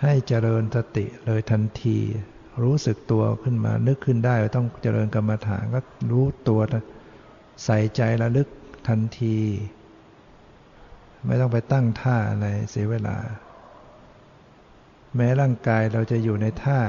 [0.03, 1.97] ให้เจริญสติเลยทันที
[2.63, 5.79] รู้สึกตัวขึ้นมานึกขึ้นได้ต้องเจริญกรรมฐานก็
[6.11, 6.59] รู้ตัว
[7.65, 8.47] ใส่ใจระลึก
[8.87, 9.37] ทันที
[11.25, 13.17] ไม่ต้องไปตั้งท่าอะไรเสียเวลา
[15.15, 16.79] แม้ร่างกายเราจะอยู่ในท่า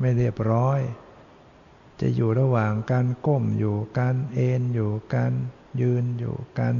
[0.00, 0.80] ไม่เรียบร้อย
[2.00, 5.32] จะอยู่ระหว่างการก้มอยู่การเอนอยู่การ
[5.80, 6.76] ยืนอยู่การ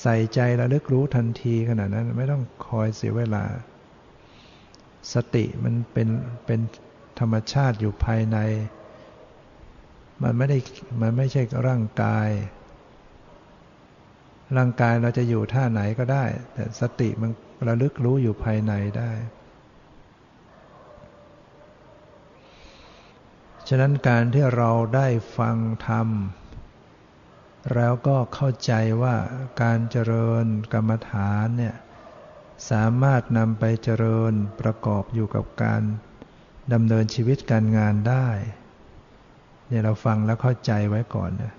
[0.00, 3.44] ใส่ใจระลึกรู้ทันทีขนาดนั้นไม่ต้องคอยเสียเวลา
[5.12, 6.08] สติมันเป็น
[6.46, 6.60] เป็น
[7.18, 8.38] ธรรมชาติอยู่ภายใน
[10.22, 10.58] มันไม่ได้
[11.00, 12.28] มันไม่ใช่ร่างกาย
[14.56, 17.30] ร่างกายเราจะอยู่ท่าไหนก็ได้ แต่สติมัน
[17.66, 19.12] ระลึกรู้อยู่ภายในได้
[23.68, 25.06] ฉะนั้นการที่เราได้
[25.38, 26.08] ฟังธรรม
[27.74, 28.72] แล้วก็เข้าใจ
[29.02, 29.16] ว่า
[29.62, 31.76] การเจริญกรรมฐานเนี่ย
[32.70, 35.82] สามารถนำไปเจริญประกอบอยู่กับการ
[36.72, 38.28] ดำเนินชีวิตการงานได้
[39.68, 41.52] เนี่ยเราฟังแล้วเข้าใจไว้ก่อนนะ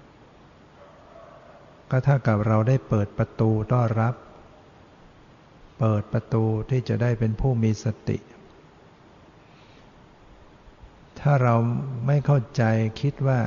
[1.90, 4.16] ก็ถ้ากับเราได้เปิดประตูต้อนรับ
[5.80, 8.18] เปิดประตูที่จะได้เป็นผู้มีสติ
[11.20, 11.56] ถ้าเรา
[12.08, 12.64] ไม่เข้าใจ
[13.02, 13.40] คิดว่า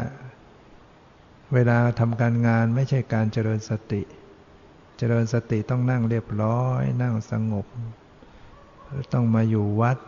[1.54, 4.02] เวลาทำการงานไม่ใช่การเจริญสติ
[4.96, 7.66] เจริญสติต้องนั่งเรียบร้อย นั่งสงบ
[9.12, 9.98] ต้องมาอยู่วัด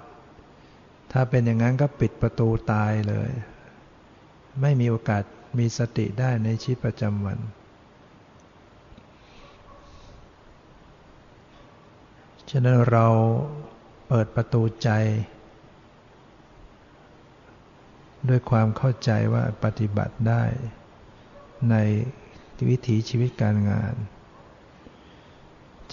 [1.12, 3.30] ถ้าเป็นอย่างนั้นก็ปิดประตูตายเลย
[4.60, 5.22] ไม่มีโอกาส
[5.58, 7.38] มีสติได้ในชีวิตประจำวัน
[12.50, 13.06] ฉะนั้นเรา
[14.08, 14.90] เปิดประตูใจ
[18.28, 20.42] ด้วยความเข้าใจว่าปฏิบัติได้
[21.70, 21.76] ใน
[22.68, 23.94] วิถีชีวิตการงาน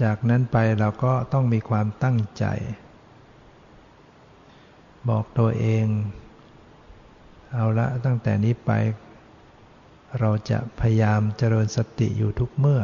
[0.03, 2.45] จากนั้นไปเราก็ต้องมีความตั้งใจ
[5.09, 5.85] บอกตัวเอง
[7.53, 8.71] เอาละตั้งแต่นี้ไป
[10.19, 12.81] เราจะพยายามเจริญสติอยู่ทุกเมื่อ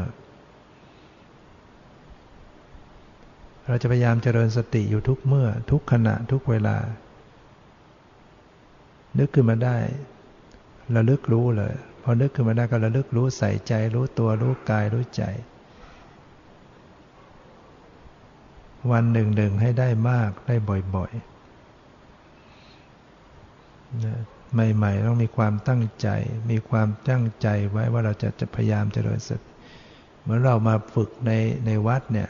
[3.68, 6.78] เราจะพยายามเจริญสติอยู่ทุกเมื่อ ทุกขณะทุกเวลา
[9.18, 9.78] นึกขึ้นมาได้
[10.96, 15.24] ระลึกรู้เลย พอนึกขึ้นมาได้ก็ระลึกรู้ใส่ใจรู้ตัวรู้กายรู้ใจ
[18.92, 20.56] วันหนึ่งหนึ่งให้ได้มากได้
[20.96, 21.38] บ่อยๆ
[24.54, 26.08] ใหม่ๆต้องมีความตั้งใจ
[26.52, 29.48] มีความตั้งใจไว้ว่าเราจะจะพยายามเจริญสติ
[30.22, 31.32] เหมือนเรามาฝึกใน
[31.66, 32.30] ในวัดเนี่ย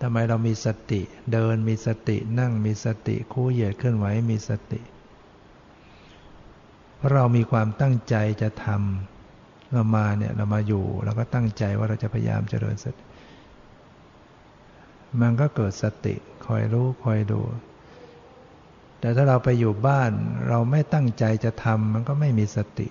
[0.00, 1.00] ทำไมเรามีสติ
[1.32, 4.80] เดินมีสตินั่งมีสติคู่เหยียดเคลื่อนไหวมีสติ
[6.96, 13.02] เพราะเรามีความตั้งใจจะทำเรามาเนี่ยเรามาอยู่เราก็ตั้งใจว่าเราจะพยายามเจริญสติ
[15.20, 16.14] มันก็เกิดสติ
[16.46, 17.40] คอยรู้คอยดู
[19.00, 20.10] แต่ถ้าเราไปอยู่บ้าน
[20.48, 22.88] เราไม่ตั้งใจจะทำมันก็ไม่มีสติ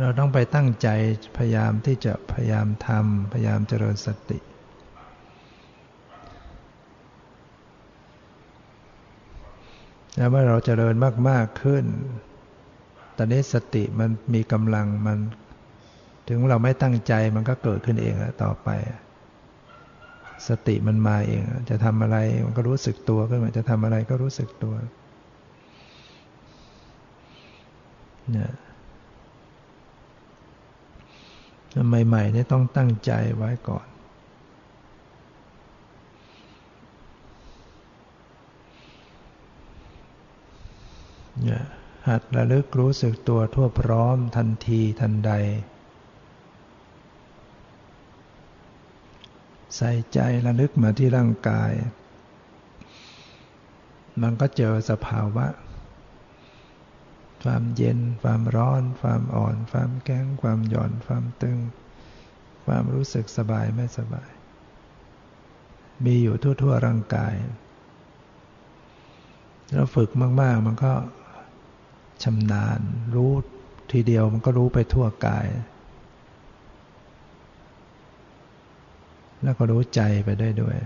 [0.00, 0.88] เราต้องไปตั้งใจ
[1.36, 4.38] พยายามที่จะพยายามทำพยายามเจริญสติ
[10.16, 10.94] แล้วเมื่อเราเจริญ
[11.28, 11.84] มาก ๆ ขึ้น
[13.16, 15.18] ตอนนี้สติมันมีกำลังมัน
[16.28, 18.68] ถึงเราไม่ตั้งใจมันก็เกิดขึ้นเองแล้วต่อไป
[20.48, 24.74] สติมันมาเอง จะทำอะไรมันก็รู้สึกตัวขึ้นมาจะทำอะไรก็รู้สึกตัว
[28.32, 28.50] เนี่ย
[31.88, 33.86] ใหม่ๆนี่ต้องตั้งใจไว้ก่อน
[42.08, 45.32] หัดระลึกรู้สึกตัวทั่วพร้อมทันทีทันใด
[49.76, 51.72] ใส่ใจระลึกมาที่ร่างกาย
[54.22, 55.46] มันก็เจอสภาวะ
[57.42, 61.58] ความเย็น ความร้อน ความอ่อน ความแข็งความหย่อน ความตึง
[62.66, 64.30] ความรู้สึกสบายไม่สบาย
[66.04, 67.34] มีอยู่ทั่วๆร่างกาย
[69.74, 70.10] เราฝึก
[70.40, 70.92] มาก ๆ มันก็
[72.22, 72.80] ชำนาญ
[73.14, 73.32] รู้
[73.92, 75.46] ทีเดียวมันก็รู้ไปทั่วกาย
[79.42, 80.76] แล้วก็รู้ใจไปได้ด้วย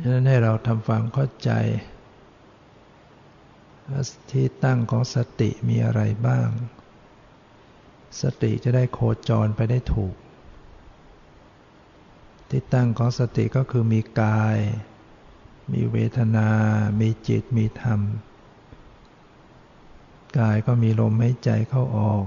[0.00, 1.50] ฉะนั้นให้เราทำความเข้าใจ
[4.30, 6.48] ที่ตั้งของสติมีอะไรบ้าง
[8.22, 10.14] สติจะได้โคจรไปได้ถูก
[12.50, 14.58] ที่ตั้งของสติก็คือมีกาย
[15.72, 16.48] มีเวทนา
[17.00, 18.00] มีจิต มีธรรม
[20.38, 22.24] กายก็มีลมหายใจเข้าออก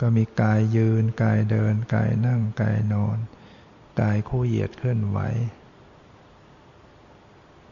[0.00, 3.16] ก็มีกายยืน กายเดิน กายนั่ง กายนอน
[4.00, 5.18] กายคู่เหยียดเคลื่อนไหว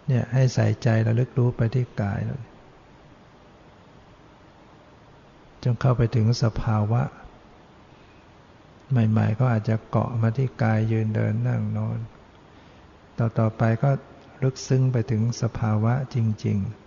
[0.07, 2.20] เนี่ยให้ใส่ใจระลึกรู้ไปที่กาย
[5.62, 7.03] จนเข้าไปถึงสภาวะ
[8.91, 11.99] ใหม่ ๆ ก็อาจจะเกาะมาที่กายยืนเดินนั่งนอน
[13.18, 13.91] ต่อต่อไปก็
[14.43, 16.82] ลึกซึ้งไปถึงสภาวะจริง ๆ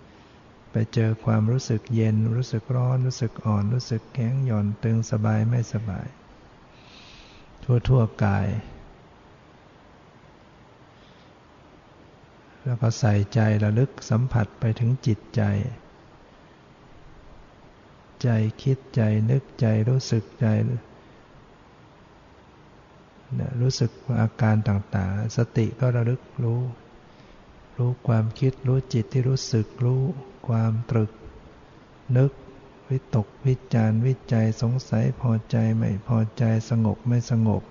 [0.77, 6.07] ไปเจอความรู้สึกเย็น รู้สึกร้อน รู้สึกอ่อน รู้สึกแข็งหย่อนตึงสบายไม่สบาย
[7.63, 8.47] ทั่วๆกาย
[12.65, 15.41] แล้วก็ใส่ใจระลึกสัมผัสไปถึงจิตใจ
[18.23, 18.29] ใจ
[18.63, 19.01] คิดใจ
[19.31, 20.47] นึกใจรู้สึกใจ
[23.61, 26.61] รู้สึกอาการต่างๆ สติก็ระลึกรู้
[27.77, 30.03] รู้ความคิดรู้จิตที่รู้สึกรู้
[30.47, 31.11] ความตรึก
[32.17, 32.31] นึก
[32.89, 37.63] วิตกวิจารวิจัยสงสัยพอใจไม่พอใจสงบไม่สงบ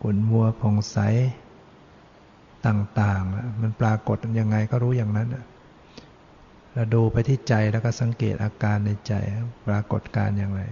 [0.00, 0.98] ขุนมัวผ่องใส
[2.66, 5.28] ต่างๆ มันปรากฏยังไงก็รู้อย่างนั้น
[6.72, 9.12] เราดูไปที่ใจแล้วก็สังเกตอาการในใจ
[9.66, 10.62] ปรากฏการอย่างไร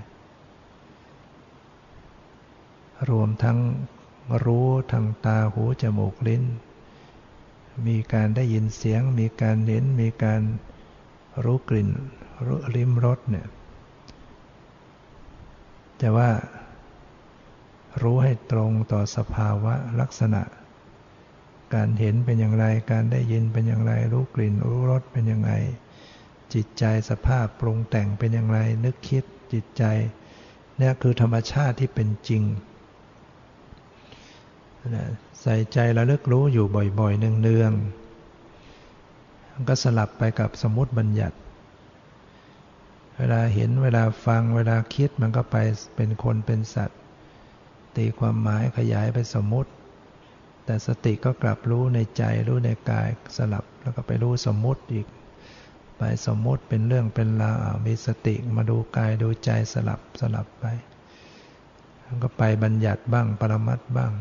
[3.08, 3.58] รวมทั้ง
[4.44, 6.44] รู้ทางตาหูจมูกลิ้น
[7.86, 10.40] มีการได้ยินเสียง มีการเห็นมีการ
[11.44, 11.88] รู้กลิ่น
[12.46, 13.46] รู้ลิ้มรสเนี่ย
[15.98, 16.30] แต่ว่า
[18.02, 20.42] รู้ให้ตรงต่อสภาวะลักษณะ
[21.74, 25.52] การเห็นเป็นอย่างไร การได้ยินเป็นอย่างไร รู้กลิ่น รู้รสเป็นอย่างไร
[26.54, 29.84] จิตใจสภาพปรุงแต่งเป็นอย่างไร นึกคิดจิตใจ
[30.78, 32.42] เนี่ยคือธรรมชาติที่เป็นจริง
[35.40, 36.66] ใส่ใจระลึกรู้อยู่
[36.98, 37.99] บ่อยๆเนืองๆ
[39.68, 41.36] ก็สลับไปกับสมมติบัญญัติ
[43.18, 45.56] เวลาเห็นเวลาฟังเวลาคิดมันก็ไป
[45.96, 47.00] เป็นคนเป็นสัตว์
[47.96, 49.70] ตีความหมายขยายไปสมมติ
[50.64, 55.06] แต่สติก็กลับรู้ในใจรู้ในกายสลับแล้วก็ไปรู้สมมติอีก
[55.98, 60.64] ไปสมมติเป็นเรื่องเป็นราวมีสติมาดูกายดูใจสลับสลับไป
[62.04, 64.12] มันก็ไปบัญญัติบ้างปรมัตบ้าง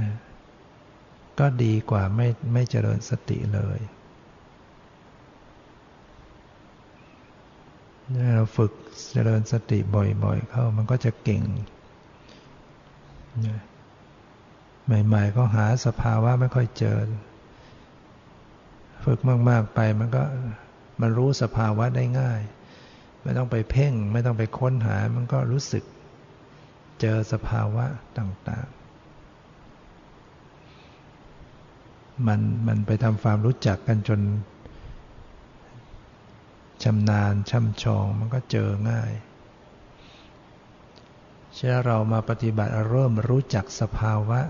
[0.00, 0.12] นะ
[1.38, 3.80] ก็ดีกว่าไม่ไม่เจริญสติเลย
[8.34, 8.72] เราฝึก
[9.12, 11.42] เจริญสติบ่อยๆ เข้ามันก็จะเก่ง
[15.06, 16.98] ใหม่ๆ ก็หาสภาวะไม่ค่อยเจอ
[19.04, 19.18] ฝึก
[19.48, 20.22] มากๆไปมันก็
[21.00, 22.40] มันรู้สภาวะได้ง่าย
[23.22, 25.84] ไม่ต้องไปเพ่ง ไม่ต้องไปค้นหา มันก็รู้สึก
[27.00, 27.84] เจอสภาวะ
[28.18, 28.77] ต่างๆ
[32.26, 34.20] มันมันไปทำความรู้จักกันจน
[36.82, 39.12] ชำนาญช่ำชองมันก็เจอง่าย
[41.54, 44.40] เช่เรามาปฏิบัติเริ่มรู้จักสภาวะ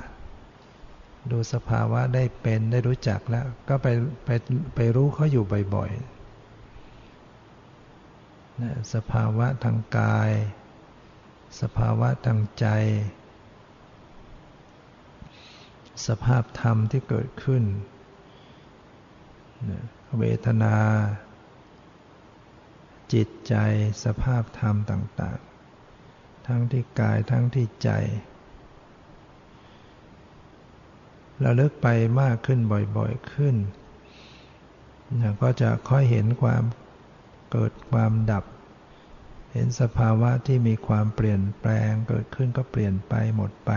[1.31, 3.87] ดูสภาวะได้เป็นได้รู้จักแล้ว ก็ไป
[4.25, 4.31] ไป
[4.75, 5.45] ไปรู้เขาอยู่
[5.75, 10.33] บ่อยๆนะสภาวะทางกาย
[11.61, 12.67] สภาวะทางใจ
[16.07, 17.65] สภาพธรรมที่เกิดขึ้น
[20.19, 20.77] เวทนา
[23.13, 23.55] จิตใจ
[24.05, 25.41] สภาพธรรมต่าง
[25.93, 27.91] ๆ ทั้งที่กายทั้งที่ใจ
[31.41, 31.89] เราเลิกไป
[32.21, 32.61] มากขึ้น
[32.97, 33.57] บ่อยๆขึ้น
[35.43, 36.63] ก็จะค่อยเห็นความ
[37.51, 38.45] เกิดความดับ
[39.53, 43.71] เห็นสภาวะที่มีความเปลี่ยนแปลงเกิดขึ้นก็เปลี่ยนไปหมดไป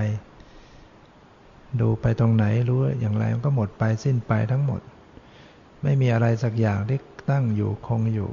[1.79, 4.81] ดูไปตรงไหนรู้อย่างไรมันก็หมดไปสิ้นไปทั้งหมด
[5.83, 6.99] ไม่มีอะไรสักอย่างที่
[7.29, 8.31] ตั้งอยู่คงอยู่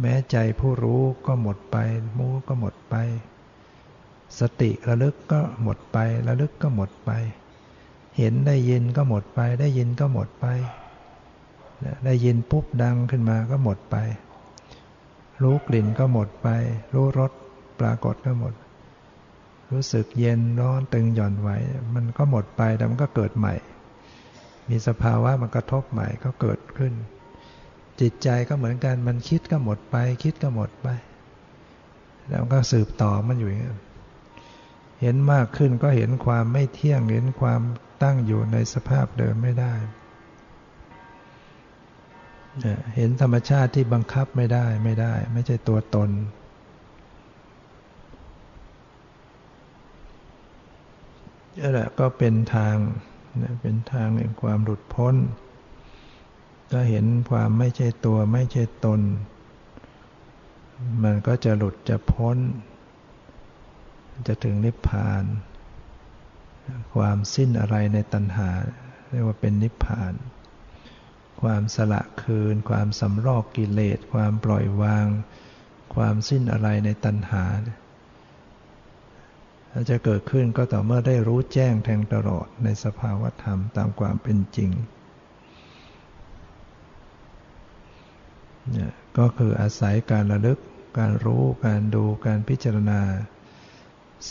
[0.00, 1.76] แม้ใจผู้รู้ก็หมดไป
[2.18, 2.94] มู้ก็หมดไป
[4.40, 5.98] สติระลึกก็หมดไป
[6.28, 7.10] ระลึกก็หมดไป
[8.16, 10.46] เห็นได้ยินก็หมดไป ได้ยินก็หมดไป
[12.04, 13.96] ได้ยินปุ๊บดังขึ้นมาก็หมดไป
[15.42, 16.48] รู้กลิ่นก็หมดไป
[16.94, 17.32] รู้รส
[17.80, 18.52] ปรากฏก็หมด
[19.72, 21.50] รู้สึกเย็นร้อนตึงหย่อนไหว
[21.94, 23.54] มันก็หมดไปแต่มันก็เกิดใหม่
[24.68, 26.92] มีสภาวะมันกระทบใหม่ก็เกิดขึ้น
[28.00, 30.88] จิตใจก็เหมือนกันมันคิดก็หมดไป คิดก็หมดไป
[32.28, 33.70] แล้วก็สืบต่อมันอยู่อย่างนี้
[35.00, 37.60] เห็นมากขึ้นก็เห็นความไม่เที่ยงเห็นความ
[38.02, 39.74] ตั้งอยู่ในสภาพเดิมไม่ได้
[42.96, 46.10] เห็นธรรมชาติที่บังคับไม่ได้ไม่ได้ ไม่ใช่ตัวตน
[51.58, 52.76] นี่แหละก็เป็นทาง
[53.62, 55.14] เป็นทางแห่งความหลุดพ้น
[56.72, 59.00] ก็เห็นความไม่ใช่ตัวไม่ใช่ตน
[61.04, 62.36] มันก็จะหลุดจะพ้น
[64.26, 65.24] จะถึงนิพพาน
[66.94, 68.50] ความสิ้นอะไรในตัณหา
[69.10, 70.12] เรียกว่าเป็นนิพพาน
[71.42, 75.06] ความสละคืน ความสำรอกกิเลส ความปล่อยวาง
[75.94, 77.44] ความสิ้นอะไรในตัณหา
[77.85, 84.70] เจะเกิดขึ้นก็ต่อเมื่อได้รู้แจ้งแทงตลอดในสภาวธรรมตามความเป็นจริง
[88.70, 90.58] เนี่ยก็คืออาศัยการระลึก
[90.98, 93.00] การรู้ การดู การพิจารณา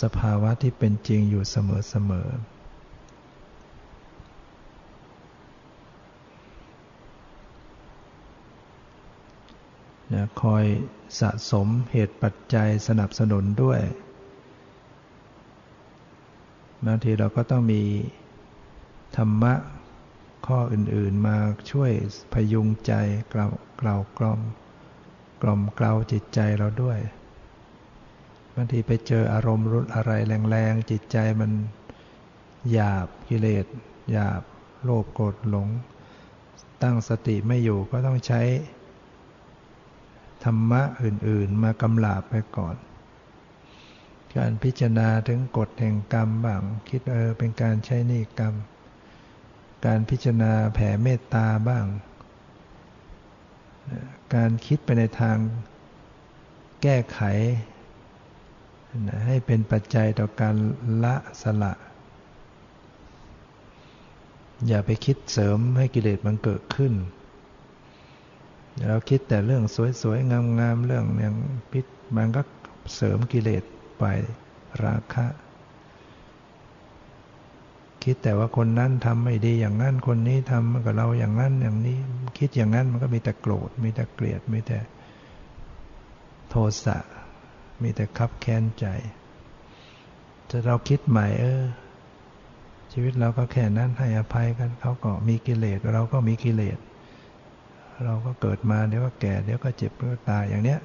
[0.01, 2.55] สภาวะที่เป็นจริงอยู่เสมอๆ
[10.41, 10.65] คอย
[11.19, 13.79] สะสมเหตุปัจจัยสนับสนุนด้วย
[16.85, 17.83] บางทีเราก็ต้องมี
[19.17, 19.53] ธรรมะ
[20.47, 21.37] ข้ออื่นๆมา
[21.71, 21.91] ช่วย
[22.33, 22.93] พยุงใจ
[23.33, 24.39] กล่าวกล่าวกล่อม
[25.41, 26.99] กล่อมกล่าวจิตใจเราด้วย
[28.55, 30.11] บางทีไปเจออารมณ์รุนอะไร
[30.49, 31.51] แรงๆจิตใจมัน
[32.71, 33.65] หยาบกิเลส
[34.11, 34.41] หยาบ
[34.83, 35.67] โลภโกรธหลง
[36.81, 38.41] ตั้งสติไม่อยู่ก็ต้องใช้
[40.43, 42.75] ธรรมะอื่นๆมากำลาบไปก่อน
[44.37, 48.53] การพิจารณาถึงกฎแห่งกรรมบ้างคิดเออเป็นการใช้นี่กรรม
[49.85, 51.85] การพิจารณาแผ่เมตตาบ้าง
[54.35, 55.37] การคิดไปในทาง
[56.81, 57.19] แก้ไข
[59.25, 60.55] ให้เป็นปัจจัยต่อการ
[61.03, 61.73] ละสละ
[64.67, 66.93] อย่าไปคิดเสริมให้กิเลสมันเกิดขึ้น
[68.87, 69.63] เราคิดแต่เรื่อง
[70.01, 71.35] สวยๆงามๆเรื่องอย่าง
[71.71, 72.41] พิษมันก็
[72.95, 73.63] เสริมกิเลส
[73.99, 74.05] ไป
[74.83, 75.25] ราคะ
[78.03, 81.97] คิดแต่ว่าคนนั้นทำไม่ดีอย่างนั้นคนนี้ทำกับเราอย่างนั้นอย่างนี้
[82.37, 84.79] คิดอย่างนั้นมันก็มีแต่โกรธ มีแต่เกลียด มีแต่
[86.49, 86.97] โทสะ
[87.83, 88.85] มีแต่คับแค้นใจ
[90.49, 91.63] จะเราคิดใหม่เออ
[92.93, 96.77] ชีวิตเราก็แค่นั้นให้อภัยกันเขาก็มีกิเลสเราก็มีกิเลส
[98.03, 100.79] เราก็เกิดมาเดี๋ยวก็แก่เดี๋ยวก็เจ็บเดี๋ยวก็ตายอย่างเนี้ย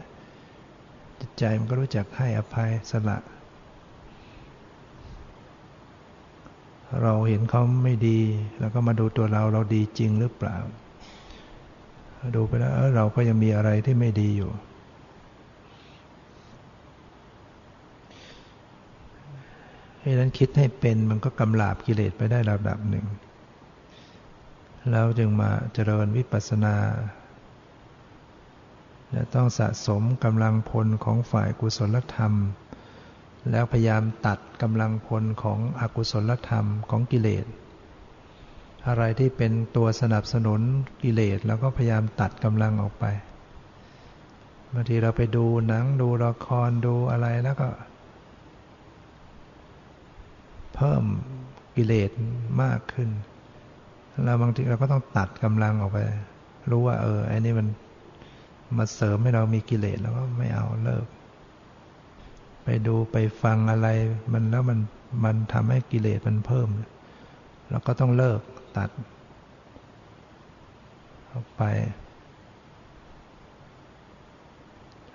[1.21, 3.19] จิตใจมันก็รู้จักให้อภัยสละ
[7.03, 8.21] เราเห็นเขาไม่ดี
[8.61, 10.57] แล้วก็มาดูตัวเราเราดีจริงหรือเปล่า
[12.35, 14.51] ดูไปแล้วเราก็ยังมีอะไรที่ไม่ดีอยู่
[20.01, 23.07] ให้นั้นคิดให้เป็นมันก็กำลาบกิเลสไปได้ระดับหนึ่ง
[24.91, 26.75] แล้วจึงมาเจริญวิปัสสนา
[29.13, 32.33] และต้องสะสมกำลังพลของฝ่ายกุศลธรรม
[33.51, 37.47] แล้วพยายามตัดกำลังพลของอกุศลธรรมของกิเลส
[38.89, 40.61] อะไรที่เป็นตัวสนับสนุน
[41.03, 43.05] กิเลสแล้วก็พยายามตัดกำลังออกไป
[44.73, 47.69] บางทีเราไปดูหนังดูละครดูอะไรแล้วก็
[50.75, 51.05] เพิ่ม
[51.77, 52.11] กิเลส
[52.63, 53.11] มากขึ้น
[54.25, 55.99] แล้วบางทีเราก็ต้องตัดกำลังออกไป
[56.71, 57.67] รู้ว่า เออไอ้นี่มัน
[58.79, 61.07] มาเสริมให้เรามีกิเลสแล้วก็ไม่เอาเลิก
[62.65, 63.89] ไปดูไปฟังอะไร
[64.33, 64.79] มันแล้วมัน
[65.25, 66.69] มันทำให้กิเลสมันเพิ่ม
[67.71, 68.41] เราก็ต้องเลิก
[68.77, 68.91] ตัด
[71.33, 71.63] ออกไป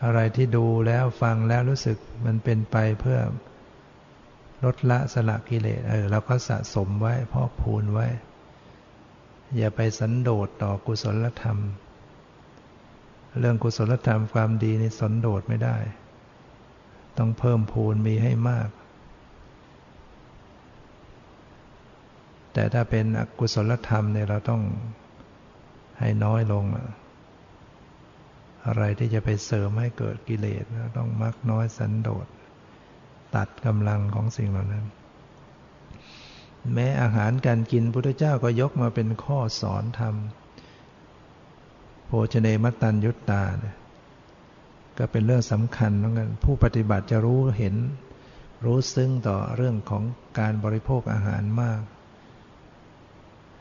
[0.04, 3.20] อะไรที่ดูแล้วฟังแล้วรู้สึกมันเป็นไปเพื่อ
[4.64, 8.08] ลดละสละกิเลสเออเราก็สะสมไว้พอกพูนไว้
[9.58, 11.58] อย่าไปสันโดษต่อกุศลธรรม
[13.40, 15.78] เรื่องกุศลธรรมความดีนี่สันโดษไม่ได้
[17.18, 18.70] ต้องเพิ่มพูนมีให้มาก
[22.54, 24.62] แต่ถ้าเป็นอกุศลธรรมเนี่ยเราต้อง
[26.00, 26.66] ให้น้อยลง
[28.66, 30.64] อะไรที่จะไปเสริมให้เกิดกิเลส
[30.98, 32.28] ต้องมักน้อยสันโดษ
[33.36, 34.86] ตัดกำลังของสิ่งเหล่านั้น
[36.74, 40.16] แม้อาหารการกินพุทธเจ้าก็ยกมาเป็นข้อสอนธรรม
[42.34, 43.76] ชเนมตันยุตตาเนี่ย
[44.98, 47.76] ก็เป็นเรื่องสำคัญเหมือนกันผู้ปฏิบัติจะรู้เห็น
[48.66, 50.04] รู้ซึ้งต่อเรื่องของ
[50.40, 51.82] การบริโภคอาหารมาก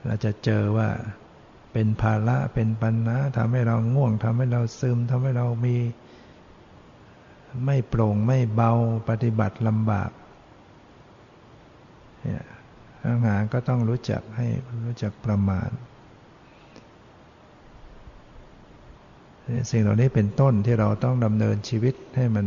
[0.06, 0.88] เราจะเจอว่า
[1.72, 5.76] เป็นภาระเป็นปัญหาทำให้เราง่วงทำให้เราซึมทำให้เรามี
[7.64, 8.72] ไม่โปร่งไม่เบา
[9.08, 10.10] ปฏิบัติลำบาก
[13.08, 14.46] อาหารก็ต้องรู้จักให้
[14.84, 15.70] รู้จักประมาณ
[19.70, 22.46] สิ่งเหล่านี้เป็นต้นที่เราต้องดำเนินชีวิตให้มัน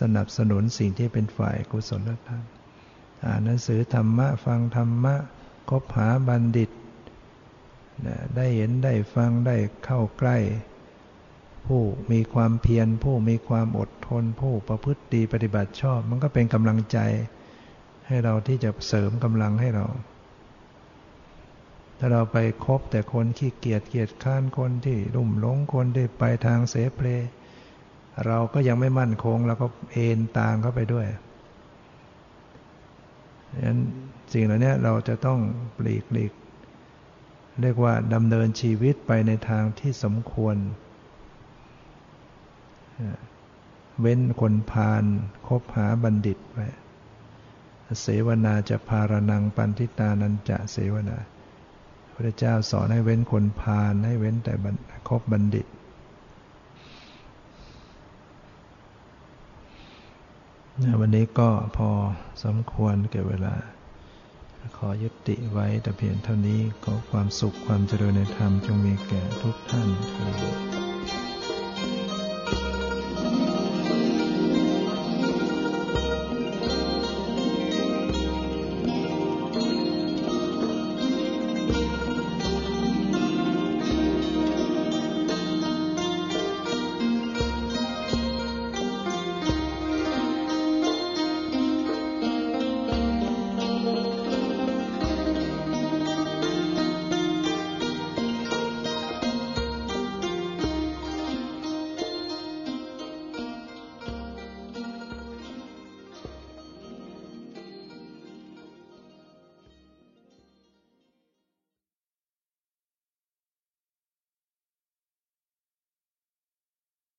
[0.00, 2.42] สนับสนุนสิ่งที่เป็นฝ่ายกุศลธรรม
[3.24, 5.14] อ่านหนังสือธรรมะ ฟังธรรมะ
[5.70, 6.70] คบหาบัณฑิต
[8.36, 10.38] ได้เห็นได้ฟังได้เข้าใกล้
[11.66, 16.98] ผู้มีความเพียร ผู้มีความอดทน ผู้ประพฤติดีปฏิบัติชอบ มันก็เป็นกำลังใจ
[18.06, 19.86] ให้เราที่จะเสริมกำลังให้เรา
[22.02, 27.08] ถ้าเราไปคบแต่คนขี้เกียจเกียจข้านคนที่รุ่มหลงคนที่ไปทางเสเพล
[28.26, 31.06] เราก็ยังไม่มั่นคงเราก็เอนตามเข้าไปด้วย
[33.52, 33.78] ดังนั้น
[34.32, 35.40] สิ่งเหล่านี้เราจะต้อง
[35.78, 36.32] ปลีกหลีก
[37.62, 40.56] เรียกว่าดำเนินชีวิตไปในทางที่สมควร
[44.00, 45.04] เว้นคนพาล
[45.46, 46.58] คบหาบัณฑิตไป
[48.02, 51.18] เสวนาจะพารนังปันทิตานันจะเสวนา
[52.20, 54.52] พระเจ้าสอนให้เว้นคนพาลให้เว้นแต่
[55.08, 55.66] คบบัณฑิต
[61.00, 61.90] วันนี้ก็พอ
[62.44, 63.54] สมควรเก็บเวลา
[64.76, 70.28] ขอยุติไว้แต่เพียงเท่านี้ขอความสุขความเจริญในธรรมจงมีแก่ทุกท่านเถิ
[70.88, 70.89] ด